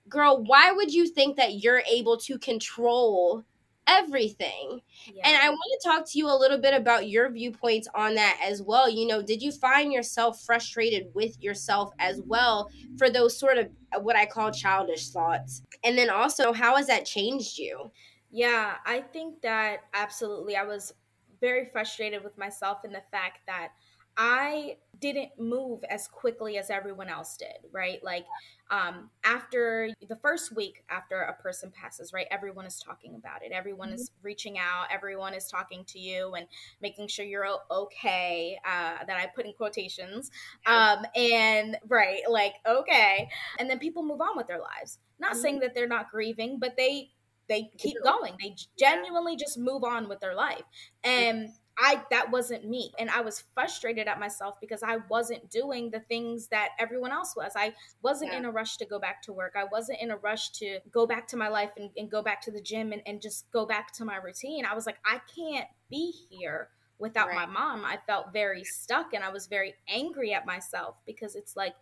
[0.10, 3.44] girl, why would you think that you're able to control
[3.88, 4.82] everything.
[5.06, 5.28] Yeah.
[5.28, 8.40] And I want to talk to you a little bit about your viewpoints on that
[8.44, 8.90] as well.
[8.90, 13.70] You know, did you find yourself frustrated with yourself as well for those sort of
[13.96, 15.62] uh, what I call childish thoughts?
[15.84, 17.92] And then also, how has that changed you?
[18.32, 20.56] Yeah, I think that absolutely.
[20.56, 20.94] I was
[21.40, 23.70] very frustrated with myself in the fact that
[24.18, 28.04] I didn't move as quickly as everyone else did, right?
[28.04, 28.26] Like
[28.72, 32.28] um, after the first week after a person passes, right?
[32.32, 33.52] Everyone is talking about it.
[33.52, 33.96] Everyone mm-hmm.
[33.96, 34.88] is reaching out.
[34.92, 36.48] Everyone is talking to you and
[36.82, 38.58] making sure you're okay.
[38.66, 40.32] Uh, that I put in quotations.
[40.66, 45.00] Um, and right, like okay, and then people move on with their lives.
[45.20, 45.42] Not mm-hmm.
[45.42, 47.12] saying that they're not grieving, but they
[47.48, 48.34] they keep going.
[48.42, 50.64] They genuinely just move on with their life.
[51.04, 55.90] And I that wasn't me and I was frustrated at myself because I wasn't doing
[55.90, 57.52] the things that everyone else was.
[57.56, 58.40] I wasn't yeah.
[58.40, 59.56] in a rush to go back to work.
[59.58, 62.42] I wasn't in a rush to go back to my life and, and go back
[62.44, 64.66] to the gym and, and just go back to my routine.
[64.66, 67.36] I was like, I can't be here without right.
[67.36, 67.84] my mom.
[67.84, 71.74] I felt very stuck and I was very angry at myself because it's like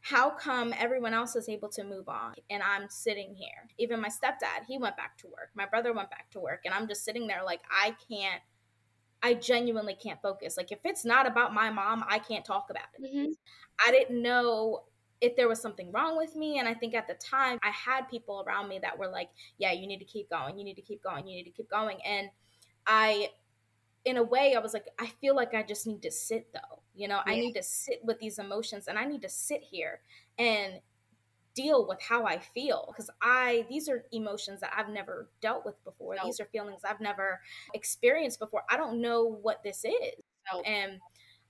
[0.00, 3.68] how come everyone else is able to move on and I'm sitting here?
[3.78, 5.48] Even my stepdad, he went back to work.
[5.54, 8.42] My brother went back to work and I'm just sitting there like I can't
[9.24, 10.58] I genuinely can't focus.
[10.58, 13.02] Like if it's not about my mom, I can't talk about it.
[13.02, 13.32] Mm-hmm.
[13.84, 14.82] I didn't know
[15.22, 18.02] if there was something wrong with me and I think at the time I had
[18.10, 20.58] people around me that were like, "Yeah, you need to keep going.
[20.58, 21.26] You need to keep going.
[21.26, 22.28] You need to keep going." And
[22.86, 23.30] I
[24.04, 26.82] in a way I was like, I feel like I just need to sit though.
[26.94, 27.32] You know, yeah.
[27.32, 30.00] I need to sit with these emotions and I need to sit here
[30.38, 30.80] and
[31.54, 35.82] deal with how I feel because I these are emotions that I've never dealt with
[35.84, 36.16] before.
[36.24, 37.40] These are feelings I've never
[37.74, 38.62] experienced before.
[38.70, 40.22] I don't know what this is.
[40.66, 41.00] And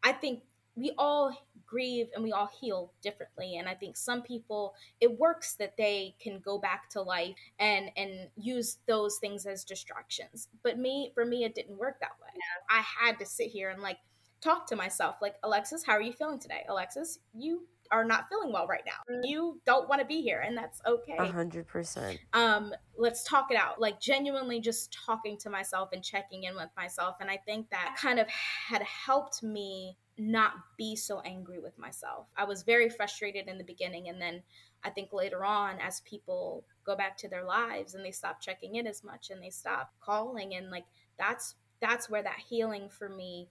[0.03, 0.43] I think
[0.77, 1.33] we all
[1.67, 6.15] grieve and we all heal differently and i think some people it works that they
[6.21, 11.25] can go back to life and and use those things as distractions but me for
[11.25, 12.79] me it didn't work that way yeah.
[12.79, 13.99] i had to sit here and like
[14.41, 18.53] talk to myself like alexis how are you feeling today alexis you are not feeling
[18.53, 19.21] well right now.
[19.23, 21.17] You don't want to be here, and that's okay.
[21.19, 22.19] A hundred percent.
[22.33, 23.81] Um, let's talk it out.
[23.81, 27.97] Like genuinely, just talking to myself and checking in with myself, and I think that
[27.99, 32.27] kind of had helped me not be so angry with myself.
[32.37, 34.43] I was very frustrated in the beginning, and then
[34.83, 38.77] I think later on, as people go back to their lives and they stop checking
[38.77, 40.85] in as much and they stop calling, and like
[41.19, 43.49] that's that's where that healing for me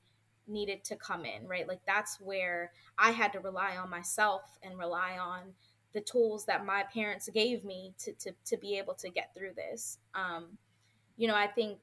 [0.48, 1.68] needed to come in, right?
[1.68, 5.54] Like that's where I had to rely on myself and rely on
[5.94, 9.54] the tools that my parents gave me to to, to be able to get through
[9.56, 10.00] this.
[10.16, 10.58] Um,
[11.18, 11.80] you know, I think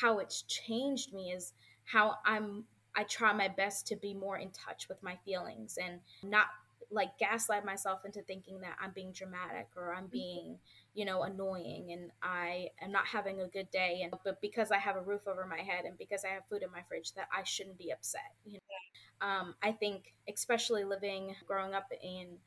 [0.00, 1.52] how it's changed me is
[1.84, 2.64] how I'm
[2.96, 6.46] I try my best to be more in touch with my feelings and not
[6.90, 10.58] like gaslight myself into thinking that I'm being dramatic or I'm being
[10.96, 14.78] you know annoying and i am not having a good day and but because i
[14.78, 17.28] have a roof over my head and because i have food in my fridge that
[17.36, 22.38] i shouldn't be upset you know um, i think especially living growing up in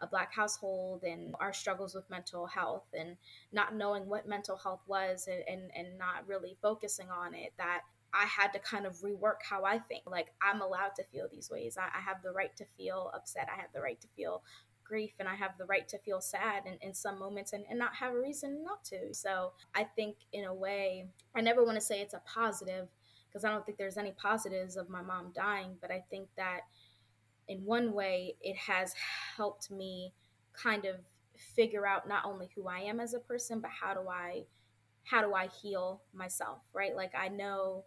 [0.00, 3.16] a black household and our struggles with mental health and
[3.52, 7.80] not knowing what mental health was and, and, and not really focusing on it that
[8.12, 10.04] I had to kind of rework how I think.
[10.06, 11.76] Like, I'm allowed to feel these ways.
[11.76, 13.48] I, I, have the right to feel upset.
[13.52, 14.44] I have the right to feel
[14.84, 17.78] grief and I have the right to feel sad in, in some moments and, and
[17.78, 19.12] not have a reason not to.
[19.12, 22.88] So I think, in a way, I never want to say it's a positive
[23.28, 26.60] because I don't think there's any positives of my mom dying, but I think that
[27.48, 28.94] in one way it has
[29.36, 30.12] helped me
[30.52, 30.96] kind of
[31.56, 34.44] figure out not only who I am as a person, but how do I
[35.02, 36.96] how do I heal myself, right?
[36.96, 37.84] Like I know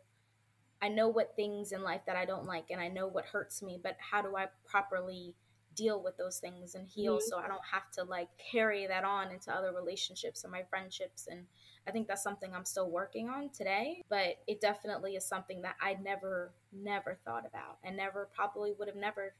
[0.81, 3.63] I know what things in life that I don't like and I know what hurts
[3.63, 5.33] me, but how do I properly
[5.77, 7.29] deal with those things and heal mm-hmm.
[7.29, 11.27] so I don't have to like carry that on into other relationships and my friendships
[11.29, 11.45] and
[11.87, 15.75] I think that's something I'm still working on today, but it definitely is something that
[15.81, 19.33] I never never thought about and never probably would have never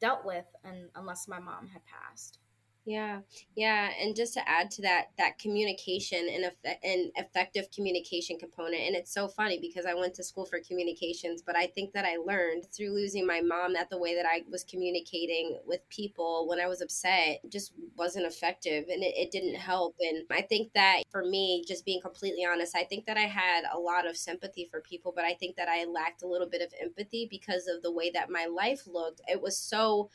[0.00, 2.40] dealt with and, unless my mom had passed.
[2.84, 3.20] Yeah,
[3.54, 8.82] yeah, and just to add to that, that communication and eff- and effective communication component,
[8.82, 12.04] and it's so funny because I went to school for communications, but I think that
[12.04, 16.48] I learned through losing my mom that the way that I was communicating with people
[16.48, 19.94] when I was upset just wasn't effective, and it, it didn't help.
[20.00, 23.62] And I think that for me, just being completely honest, I think that I had
[23.72, 26.62] a lot of sympathy for people, but I think that I lacked a little bit
[26.62, 29.20] of empathy because of the way that my life looked.
[29.28, 30.10] It was so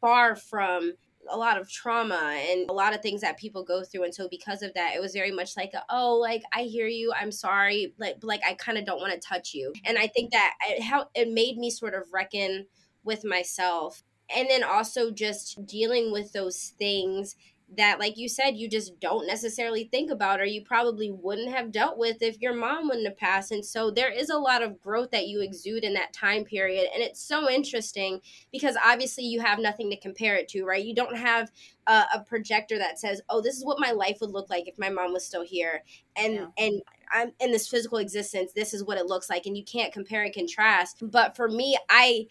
[0.00, 0.92] far from
[1.30, 4.28] a lot of trauma and a lot of things that people go through and so
[4.28, 7.94] because of that it was very much like oh like i hear you i'm sorry
[7.98, 9.72] like like i kind of don't want to touch you.
[9.84, 12.66] And i think that it, how it made me sort of reckon
[13.04, 14.02] with myself.
[14.34, 17.36] And then also just dealing with those things
[17.76, 21.72] that like you said you just don't necessarily think about or you probably wouldn't have
[21.72, 23.52] dealt with if your mom wouldn't have passed.
[23.52, 26.86] And so there is a lot of growth that you exude in that time period.
[26.92, 28.20] And it's so interesting
[28.52, 30.84] because obviously you have nothing to compare it to right?
[30.84, 31.50] You don't have
[31.86, 34.78] a, a projector that says oh this is what my life would look like if
[34.78, 35.82] my mom was still here.
[36.16, 36.46] And yeah.
[36.58, 39.46] and i'm in this physical existence this is what it looks like.
[39.46, 41.02] And you can't compare and contrast.
[41.02, 42.26] But for me i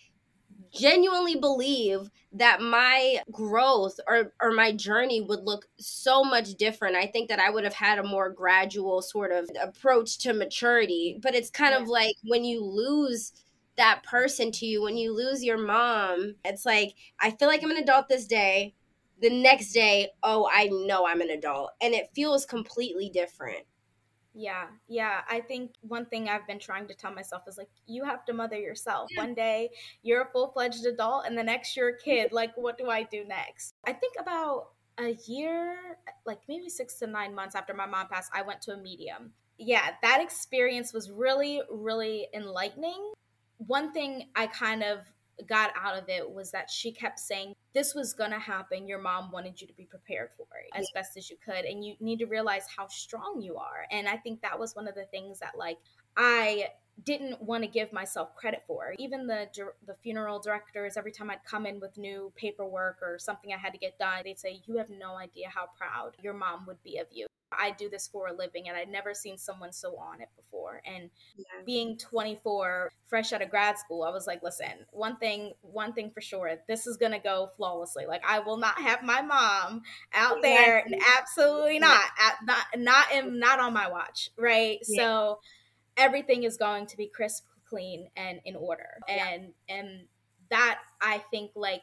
[0.74, 6.96] genuinely believe that my growth or or my journey would look so much different.
[6.96, 11.20] I think that I would have had a more gradual sort of approach to maturity.
[11.22, 11.82] But it's kind yeah.
[11.82, 13.34] of like when you lose
[13.76, 17.72] that person to you, when you lose your mom, it's like I feel like I'm
[17.72, 18.74] an adult this day.
[19.22, 21.72] The next day, oh, I know I'm an adult.
[21.82, 23.64] And it feels completely different.
[24.34, 25.22] Yeah, yeah.
[25.30, 28.34] I think one thing I've been trying to tell myself is like, you have to
[28.34, 29.10] mother yourself.
[29.16, 29.70] One day
[30.02, 32.32] you're a full fledged adult, and the next you're a kid.
[32.32, 33.76] Like, what do I do next?
[33.86, 38.32] I think about a year, like maybe six to nine months after my mom passed,
[38.34, 39.32] I went to a medium.
[39.58, 43.14] Yeah, that experience was really, really enlightening.
[43.58, 45.00] One thing I kind of
[45.48, 49.02] got out of it was that she kept saying this was going to happen your
[49.02, 51.96] mom wanted you to be prepared for it as best as you could and you
[52.00, 55.06] need to realize how strong you are and i think that was one of the
[55.06, 55.78] things that like
[56.18, 56.68] i
[57.04, 58.94] didn't want to give myself credit for.
[59.00, 59.48] Even the
[59.88, 63.74] the funeral directors every time i'd come in with new paperwork or something i had
[63.74, 66.98] to get done they'd say you have no idea how proud your mom would be
[66.98, 67.26] of you
[67.60, 70.82] I do this for a living and I'd never seen someone so on it before.
[70.86, 71.46] And yeah.
[71.66, 76.12] being 24, fresh out of grad school, I was like, listen, one thing, one thing
[76.12, 78.06] for sure, this is gonna go flawlessly.
[78.06, 79.82] Like I will not have my mom
[80.14, 80.86] out there,
[81.18, 84.80] absolutely not, at, not, not, in, not on my watch, right?
[84.88, 85.04] Yeah.
[85.04, 85.40] So
[85.98, 89.00] everything is going to be crisp, clean, and in order.
[89.08, 90.06] And and
[90.50, 91.82] that I think like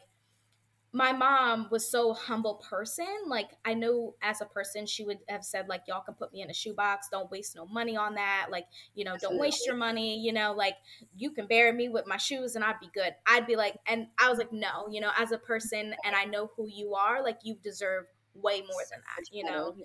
[0.92, 5.44] my mom was so humble person like i know as a person she would have
[5.44, 8.46] said like y'all can put me in a shoebox don't waste no money on that
[8.50, 10.74] like you know don't waste your money you know like
[11.16, 13.14] you can bury me with my shoes and i'd be good.
[13.26, 16.24] I'd be like and i was like no you know as a person and i
[16.24, 19.74] know who you are like you deserve way more than that you know?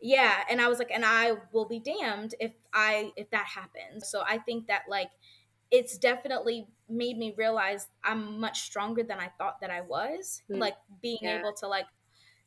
[0.00, 4.08] Yeah and i was like and i will be damned if i if that happens.
[4.08, 5.10] So i think that like
[5.70, 10.42] it's definitely made me realize I'm much stronger than I thought that I was.
[10.50, 10.58] Mm.
[10.58, 11.38] Like being yeah.
[11.38, 11.86] able to like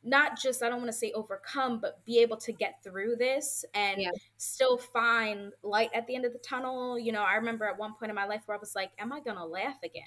[0.04, 3.64] not just I don't want to say overcome, but be able to get through this
[3.76, 4.10] and yeah.
[4.38, 6.98] still find light at the end of the tunnel.
[6.98, 9.14] You know, I remember at one point in my life where I was like, Am
[9.14, 10.04] I gonna laugh again?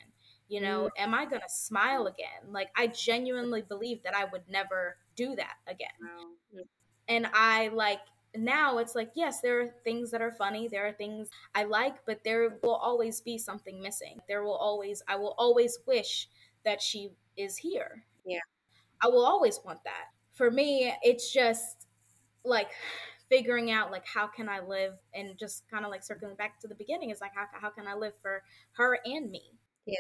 [0.49, 1.03] You know, mm.
[1.03, 2.51] am I gonna smile again?
[2.51, 5.89] Like I genuinely believe that I would never do that again.
[6.03, 6.63] Wow.
[7.07, 8.01] And I like
[8.37, 11.95] now it's like yes there are things that are funny there are things i like
[12.07, 14.19] but there will always be something missing.
[14.29, 16.29] There will always i will always wish
[16.65, 18.05] that she is here.
[18.25, 18.39] Yeah.
[19.03, 20.07] I will always want that.
[20.33, 21.87] For me it's just
[22.45, 22.71] like
[23.29, 26.69] figuring out like how can i live and just kind of like circling back to
[26.69, 29.43] the beginning is like how, how can i live for her and me?
[29.87, 29.97] Yeah.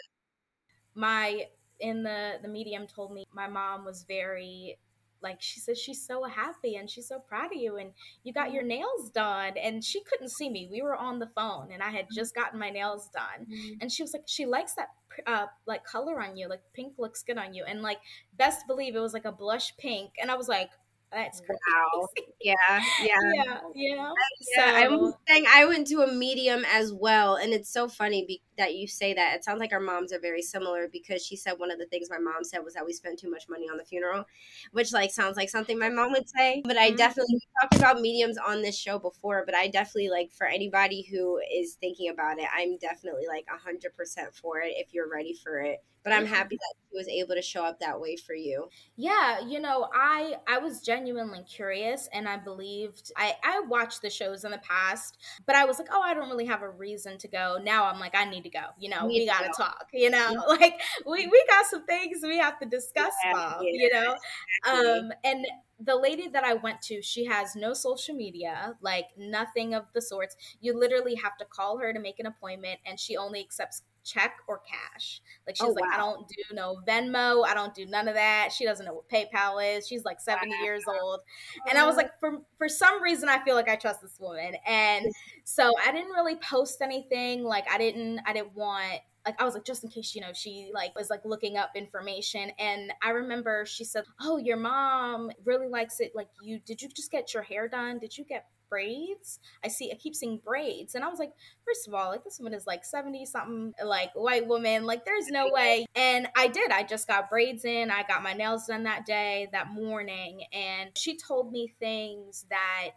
[0.94, 1.46] My
[1.80, 4.78] in the the medium told me my mom was very
[5.24, 7.90] like she says she's so happy and she's so proud of you and
[8.22, 8.80] you got your mm-hmm.
[8.80, 12.04] nails done and she couldn't see me we were on the phone and i had
[12.04, 12.14] mm-hmm.
[12.14, 13.74] just gotten my nails done mm-hmm.
[13.80, 14.88] and she was like she likes that
[15.26, 17.98] uh, like color on you like pink looks good on you and like
[18.36, 20.70] best believe it was like a blush pink and i was like
[21.14, 21.60] that's crazy.
[21.74, 22.08] Wow.
[22.40, 22.54] Yeah.
[23.02, 23.14] Yeah.
[23.32, 23.58] Yeah.
[23.74, 24.12] You know?
[24.56, 24.66] Yeah.
[24.66, 27.36] So, I was saying I went to a medium as well.
[27.36, 29.36] And it's so funny be- that you say that.
[29.36, 32.08] It sounds like our moms are very similar because she said one of the things
[32.10, 34.24] my mom said was that we spent too much money on the funeral,
[34.72, 36.62] which like sounds like something my mom would say.
[36.64, 36.96] But I mm-hmm.
[36.96, 41.40] definitely talked about mediums on this show before, but I definitely like for anybody who
[41.54, 45.34] is thinking about it, I'm definitely like a hundred percent for it if you're ready
[45.34, 48.34] for it but i'm happy that he was able to show up that way for
[48.34, 54.02] you yeah you know i i was genuinely curious and i believed i i watched
[54.02, 56.68] the shows in the past but i was like oh i don't really have a
[56.68, 58.60] reason to go now i'm like i need to go.
[58.78, 59.88] You know, we got to talk.
[59.92, 63.62] You know, like we we got some things we have to discuss, yeah, Mom.
[63.62, 64.16] Yeah, you know,
[64.64, 64.90] exactly.
[64.90, 65.46] um, and
[65.80, 70.00] the lady that I went to, she has no social media, like nothing of the
[70.00, 70.36] sorts.
[70.60, 74.36] You literally have to call her to make an appointment, and she only accepts check
[74.46, 75.20] or cash.
[75.46, 75.90] Like she's oh, like, wow.
[75.94, 77.44] I don't do no Venmo.
[77.46, 78.50] I don't do none of that.
[78.52, 79.86] She doesn't know what PayPal is.
[79.86, 80.62] She's like 70 wow.
[80.62, 81.20] years old.
[81.68, 82.02] And I was uh-huh.
[82.02, 84.54] like, for for some reason I feel like I trust this woman.
[84.66, 85.06] And
[85.44, 87.44] so I didn't really post anything.
[87.44, 90.32] Like I didn't I didn't want like I was like just in case you know
[90.34, 95.30] she like was like looking up information and I remember she said, "Oh, your mom
[95.44, 97.98] really likes it like you did you just get your hair done?
[97.98, 99.38] Did you get braids.
[99.64, 100.94] I see, I keep seeing braids.
[100.94, 101.32] And I was like,
[101.64, 104.84] first of all, like this woman is like 70 something, like white woman.
[104.84, 105.86] Like there's no way.
[105.94, 106.70] And I did.
[106.70, 107.90] I just got braids in.
[107.90, 110.42] I got my nails done that day, that morning.
[110.52, 112.90] And she told me things that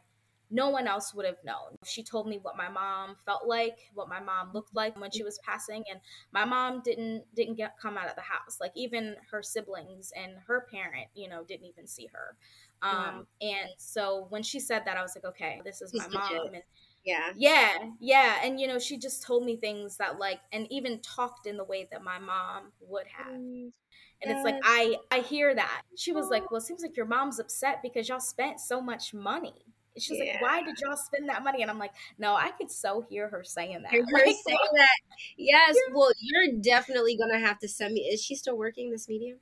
[0.49, 1.77] no one else would have known.
[1.85, 5.23] She told me what my mom felt like, what my mom looked like when she
[5.23, 5.99] was passing, and
[6.31, 8.57] my mom didn't didn't get come out of the house.
[8.61, 12.37] Like even her siblings and her parent, you know, didn't even see her.
[12.81, 13.23] Um, wow.
[13.41, 16.53] and so when she said that, I was like, okay, this is my mom.
[16.53, 16.63] And
[17.05, 17.31] yeah.
[17.35, 17.73] Yeah.
[17.99, 18.35] Yeah.
[18.43, 21.63] And, you know, she just told me things that, like, and even talked in the
[21.63, 23.33] way that my mom would have.
[23.33, 23.71] Mm.
[24.21, 25.83] And it's like I I hear that.
[25.95, 29.13] She was like, "Well, it seems like your mom's upset because y'all spent so much
[29.13, 29.53] money."
[29.97, 30.33] She's yeah.
[30.33, 33.29] like, "Why did y'all spend that money?" And I'm like, "No, I could so hear
[33.29, 34.97] her saying that." Hear her like, saying that.
[35.37, 35.75] Yes.
[35.93, 38.01] Well, you're definitely gonna have to send me.
[38.01, 39.37] Is she still working this medium?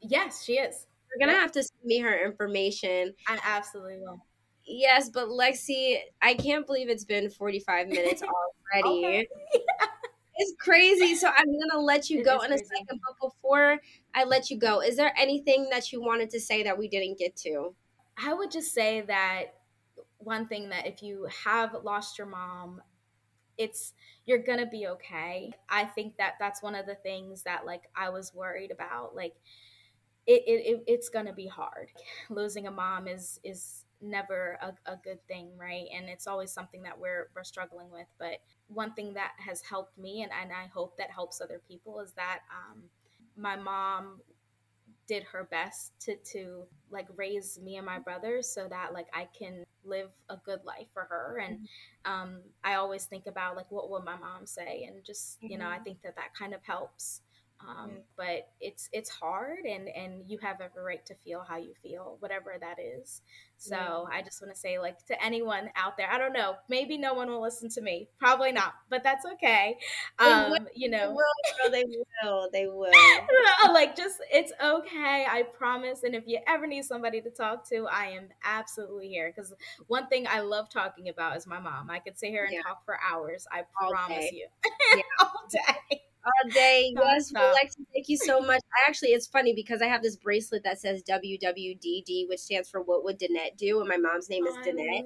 [0.00, 0.85] Yes, she is.
[1.18, 3.14] You're gonna have to send me her information.
[3.28, 4.20] I absolutely will.
[4.66, 8.22] Yes, but Lexi, I can't believe it's been 45 minutes
[8.74, 9.06] already.
[9.06, 9.28] okay.
[10.38, 11.14] It's crazy.
[11.14, 13.00] So I'm gonna let you it go in a second.
[13.02, 13.78] But before
[14.14, 17.18] I let you go, is there anything that you wanted to say that we didn't
[17.18, 17.74] get to?
[18.22, 19.54] I would just say that
[20.18, 22.82] one thing that if you have lost your mom,
[23.56, 23.94] it's
[24.26, 25.54] you're gonna be okay.
[25.70, 29.16] I think that that's one of the things that like I was worried about.
[29.16, 29.36] Like
[30.26, 31.88] it, it, it's gonna be hard.
[32.30, 35.86] Losing a mom is is never a, a good thing, right?
[35.94, 38.06] And it's always something that we're we're struggling with.
[38.18, 42.00] But one thing that has helped me, and, and I hope that helps other people,
[42.00, 42.82] is that um,
[43.36, 44.20] my mom
[45.06, 49.28] did her best to to like raise me and my brothers so that like I
[49.38, 52.12] can live a good life for her and mm-hmm.
[52.12, 55.68] um, I always think about like what would my mom say and just you know
[55.68, 55.84] I mm-hmm.
[55.84, 57.20] think that that kind of helps
[57.60, 61.72] um, but it's it's hard and and you have every right to feel how you
[61.82, 63.22] feel whatever that is.
[63.58, 64.18] So yeah.
[64.18, 67.14] i just want to say like to anyone out there i don't know maybe no
[67.14, 69.78] one will listen to me probably not but that's okay.
[70.18, 71.08] Um you know.
[71.08, 71.14] they
[71.66, 73.72] will, they will they will.
[73.72, 77.86] Like just it's okay i promise and if you ever need somebody to talk to
[77.90, 79.32] i am absolutely here.
[79.34, 79.54] Because
[79.86, 81.90] one thing i love talking about is my mom.
[81.90, 82.62] I could sit here and yeah.
[82.62, 84.48] talk for hours i promise you.
[84.94, 85.02] Yeah.
[85.20, 86.92] all day all day.
[86.96, 88.60] yes, Alexi, thank you so much.
[88.74, 92.82] I actually, it's funny because I have this bracelet that says WWDD, which stands for
[92.82, 93.80] What Would Danette Do?
[93.80, 95.04] And my mom's name is oh, Danette.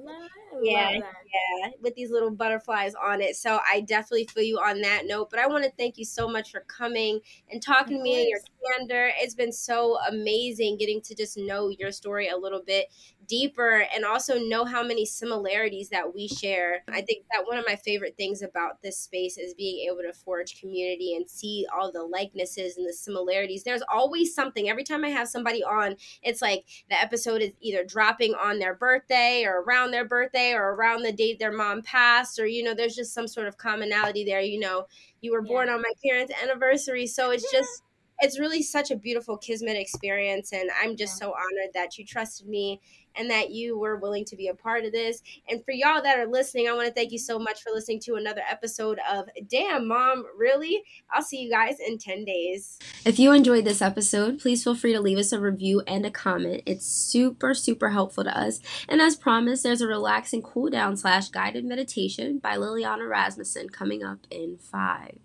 [0.61, 3.35] yeah, yeah, with these little butterflies on it.
[3.35, 5.29] So I definitely feel you on that note.
[5.29, 7.19] But I want to thank you so much for coming
[7.49, 8.39] and talking to me and your
[8.77, 9.11] candor.
[9.17, 12.87] It's been so amazing getting to just know your story a little bit
[13.31, 16.83] deeper and also know how many similarities that we share.
[16.89, 20.11] I think that one of my favorite things about this space is being able to
[20.11, 23.63] forge community and see all the likenesses and the similarities.
[23.63, 24.67] There's always something.
[24.67, 28.75] Every time I have somebody on, it's like the episode is either dropping on their
[28.75, 32.73] birthday or around their birthday or around the date their mom passed, or, you know,
[32.73, 34.41] there's just some sort of commonality there.
[34.41, 34.87] You know,
[35.21, 35.75] you were born yeah.
[35.75, 37.07] on my parents' anniversary.
[37.07, 37.83] So it's just
[38.21, 41.27] it's really such a beautiful kismet experience and i'm just yeah.
[41.27, 42.79] so honored that you trusted me
[43.15, 45.21] and that you were willing to be a part of this.
[45.49, 47.99] And for y'all that are listening, I want to thank you so much for listening
[48.01, 50.83] to another episode of Damn Mom, Really?
[51.11, 52.79] I'll see you guys in 10 days.
[53.05, 56.11] If you enjoyed this episode, please feel free to leave us a review and a
[56.11, 56.63] comment.
[56.65, 58.59] It's super, super helpful to us.
[58.87, 64.03] And as promised, there's a relaxing cool down slash guided meditation by Liliana Rasmussen coming
[64.03, 65.19] up in five,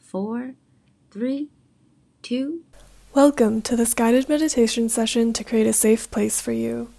[0.00, 0.54] four,
[1.10, 1.48] three,
[2.22, 2.62] two.
[3.14, 6.90] Welcome to this guided meditation session to create a safe place for you.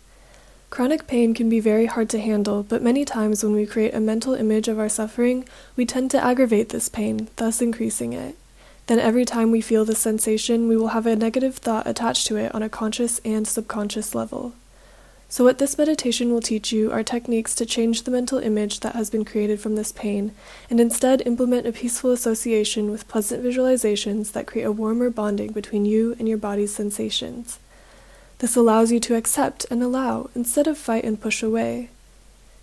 [0.70, 4.00] Chronic pain can be very hard to handle, but many times when we create a
[4.00, 5.46] mental image of our suffering,
[5.76, 8.36] we tend to aggravate this pain, thus increasing it.
[8.86, 12.38] Then every time we feel this sensation, we will have a negative thought attached to
[12.38, 14.54] it on a conscious and subconscious level.
[15.28, 18.96] So, what this meditation will teach you are techniques to change the mental image that
[18.96, 20.34] has been created from this pain,
[20.72, 25.86] and instead implement a peaceful association with pleasant visualizations that create a warmer bonding between
[25.86, 27.60] you and your body's sensations.
[28.40, 31.90] This allows you to accept and allow instead of fight and push away.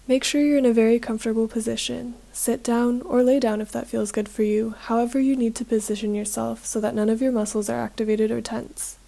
[0.09, 2.15] Make sure you're in a very comfortable position.
[2.33, 5.65] Sit down or lay down if that feels good for you, however, you need to
[5.65, 8.99] position yourself so that none of your muscles are activated or tense.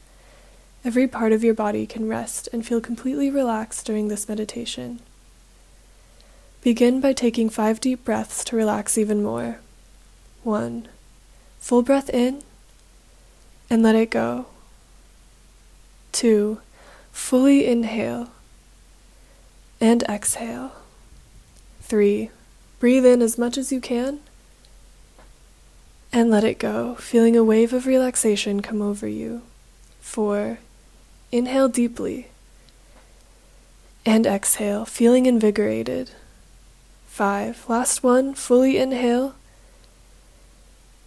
[0.85, 5.01] Every part of your body can rest and feel completely relaxed during this meditation.
[6.63, 9.61] Begin by taking five deep breaths to relax even more.
[10.43, 10.89] One,
[11.61, 12.43] full breath in
[13.71, 14.47] and let it go.
[16.13, 16.61] Two,
[17.13, 18.31] fully inhale
[19.81, 20.73] and exhale.
[21.81, 22.31] Three,
[22.81, 24.21] breathe in as much as you can
[26.13, 29.43] and let it go, feeling a wave of relaxation come over you.
[30.01, 30.59] Four,
[31.31, 32.29] inhale deeply
[34.07, 36.11] and exhale, feeling invigorated.
[37.07, 39.35] Five, last one, fully inhale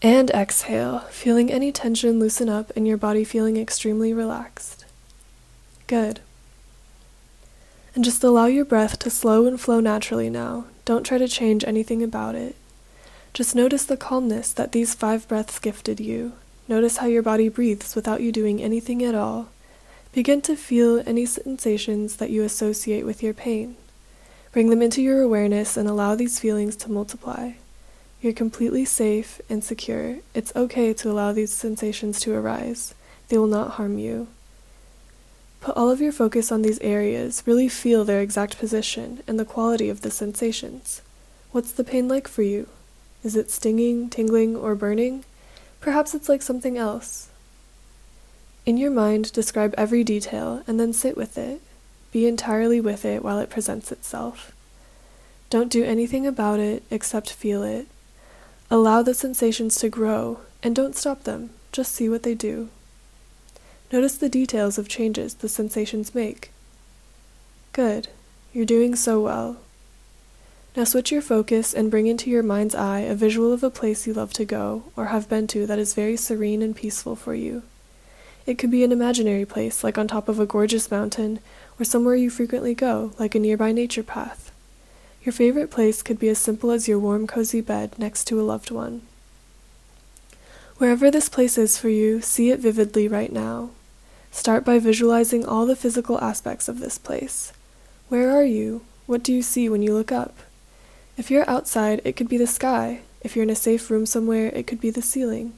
[0.03, 4.80] and exhale, feeling any tension loosen up and your body feeling extremely relaxed.
[5.91, 6.21] Good.
[7.93, 10.67] And just allow your breath to slow and flow naturally now.
[10.85, 12.55] Don't try to change anything about it.
[13.33, 16.31] Just notice the calmness that these five breaths gifted you.
[16.69, 19.49] Notice how your body breathes without you doing anything at all.
[20.13, 23.75] Begin to feel any sensations that you associate with your pain.
[24.53, 27.55] Bring them into your awareness and allow these feelings to multiply.
[28.21, 30.19] You're completely safe and secure.
[30.33, 32.95] It's okay to allow these sensations to arise.
[33.27, 34.29] They will not harm you.
[35.61, 39.45] Put all of your focus on these areas, really feel their exact position and the
[39.45, 41.03] quality of the sensations.
[41.51, 42.67] What's the pain like for you?
[43.23, 45.23] Is it stinging, tingling, or burning?
[45.79, 47.29] Perhaps it's like something else.
[48.65, 51.61] In your mind, describe every detail and then sit with it.
[52.11, 54.51] Be entirely with it while it presents itself.
[55.51, 57.87] Don't do anything about it except feel it.
[58.71, 62.69] Allow the sensations to grow and don't stop them, just see what they do.
[63.91, 66.51] Notice the details of changes the sensations make.
[67.73, 68.07] Good.
[68.53, 69.57] You're doing so well.
[70.77, 74.07] Now switch your focus and bring into your mind's eye a visual of a place
[74.07, 77.35] you love to go or have been to that is very serene and peaceful for
[77.35, 77.63] you.
[78.45, 81.39] It could be an imaginary place, like on top of a gorgeous mountain,
[81.77, 84.51] or somewhere you frequently go, like a nearby nature path.
[85.23, 88.43] Your favorite place could be as simple as your warm, cozy bed next to a
[88.43, 89.01] loved one.
[90.77, 93.69] Wherever this place is for you, see it vividly right now.
[94.31, 97.51] Start by visualizing all the physical aspects of this place.
[98.07, 98.81] Where are you?
[99.05, 100.35] What do you see when you look up?
[101.17, 103.01] If you're outside, it could be the sky.
[103.21, 105.53] If you're in a safe room somewhere, it could be the ceiling.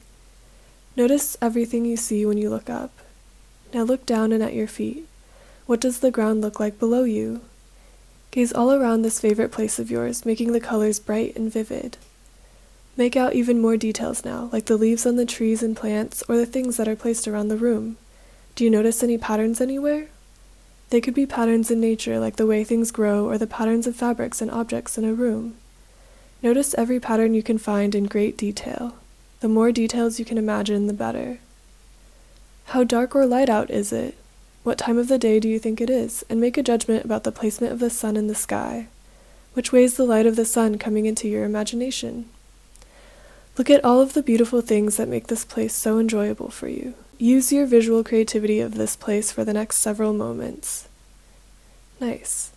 [0.97, 2.91] Notice everything you see when you look up.
[3.73, 5.07] Now look down and at your feet.
[5.65, 7.41] What does the ground look like below you?
[8.31, 11.97] Gaze all around this favorite place of yours, making the colors bright and vivid.
[12.97, 16.37] Make out even more details now, like the leaves on the trees and plants, or
[16.37, 17.97] the things that are placed around the room.
[18.55, 20.09] Do you notice any patterns anywhere?
[20.89, 23.95] They could be patterns in nature, like the way things grow, or the patterns of
[23.95, 25.55] fabrics and objects in a room.
[26.43, 28.97] Notice every pattern you can find in great detail.
[29.39, 31.39] The more details you can imagine, the better.
[32.65, 34.15] How dark or light out is it?
[34.61, 36.23] What time of the day do you think it is?
[36.29, 38.87] And make a judgment about the placement of the sun in the sky.
[39.53, 42.29] Which way is the light of the sun coming into your imagination?
[43.57, 46.93] Look at all of the beautiful things that make this place so enjoyable for you.
[47.17, 50.87] Use your visual creativity of this place for the next several moments.
[51.99, 52.51] Nice.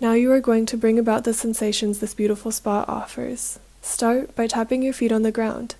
[0.00, 3.58] Now you are going to bring about the sensations this beautiful spot offers.
[3.80, 5.76] Start by tapping your feet on the ground.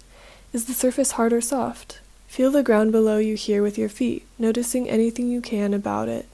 [0.52, 2.00] Is the surface hard or soft?
[2.26, 6.26] Feel the ground below you here with your feet, noticing anything you can about it.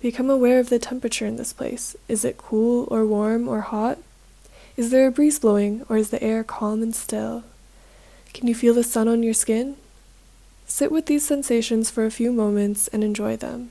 [0.00, 1.94] Become aware of the temperature in this place.
[2.08, 3.98] Is it cool or warm or hot?
[4.76, 7.44] Is there a breeze blowing or is the air calm and still?
[8.32, 9.76] Can you feel the sun on your skin?
[10.70, 13.70] Sit with these sensations for a few moments and enjoy them.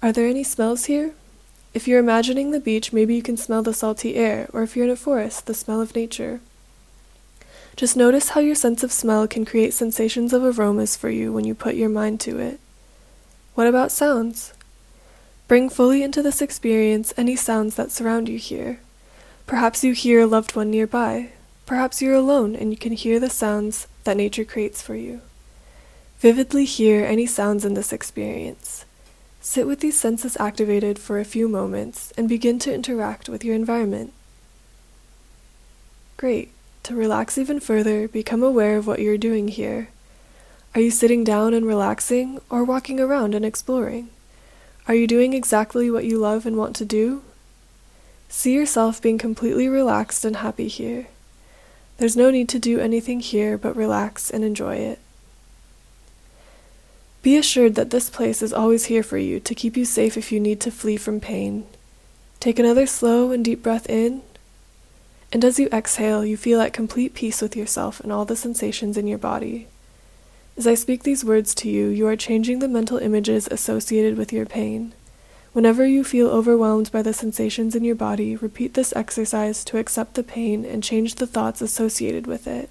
[0.00, 1.14] Are there any smells here?
[1.74, 4.84] If you're imagining the beach, maybe you can smell the salty air, or if you're
[4.86, 6.40] in a forest, the smell of nature.
[7.74, 11.44] Just notice how your sense of smell can create sensations of aromas for you when
[11.44, 12.60] you put your mind to it.
[13.56, 14.54] What about sounds?
[15.48, 18.78] Bring fully into this experience any sounds that surround you here.
[19.48, 21.32] Perhaps you hear a loved one nearby.
[21.66, 25.20] Perhaps you're alone and you can hear the sounds that nature creates for you.
[26.20, 28.84] Vividly hear any sounds in this experience.
[29.40, 33.54] Sit with these senses activated for a few moments and begin to interact with your
[33.54, 34.12] environment.
[36.16, 36.50] Great.
[36.84, 39.88] To relax even further, become aware of what you're doing here.
[40.74, 44.08] Are you sitting down and relaxing or walking around and exploring?
[44.86, 47.22] Are you doing exactly what you love and want to do?
[48.28, 51.08] See yourself being completely relaxed and happy here.
[51.98, 54.98] There's no need to do anything here but relax and enjoy it.
[57.22, 60.30] Be assured that this place is always here for you to keep you safe if
[60.30, 61.66] you need to flee from pain.
[62.38, 64.22] Take another slow and deep breath in.
[65.32, 68.96] And as you exhale, you feel at complete peace with yourself and all the sensations
[68.96, 69.66] in your body.
[70.56, 74.32] As I speak these words to you, you are changing the mental images associated with
[74.32, 74.94] your pain.
[75.56, 80.12] Whenever you feel overwhelmed by the sensations in your body, repeat this exercise to accept
[80.12, 82.68] the pain and change the thoughts associated with it.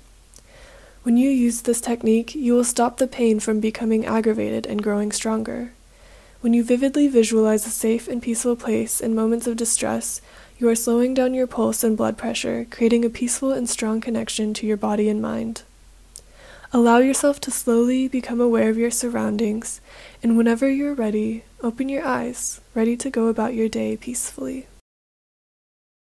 [1.02, 5.12] When you use this technique, you will stop the pain from becoming aggravated and growing
[5.12, 5.72] stronger.
[6.42, 10.22] When you vividly visualize a safe and peaceful place in moments of distress,
[10.60, 14.54] you are slowing down your pulse and blood pressure, creating a peaceful and strong connection
[14.54, 15.64] to your body and mind.
[16.76, 19.80] Allow yourself to slowly become aware of your surroundings,
[20.22, 24.68] and whenever you're ready, open your eyes, ready to go about your day peacefully.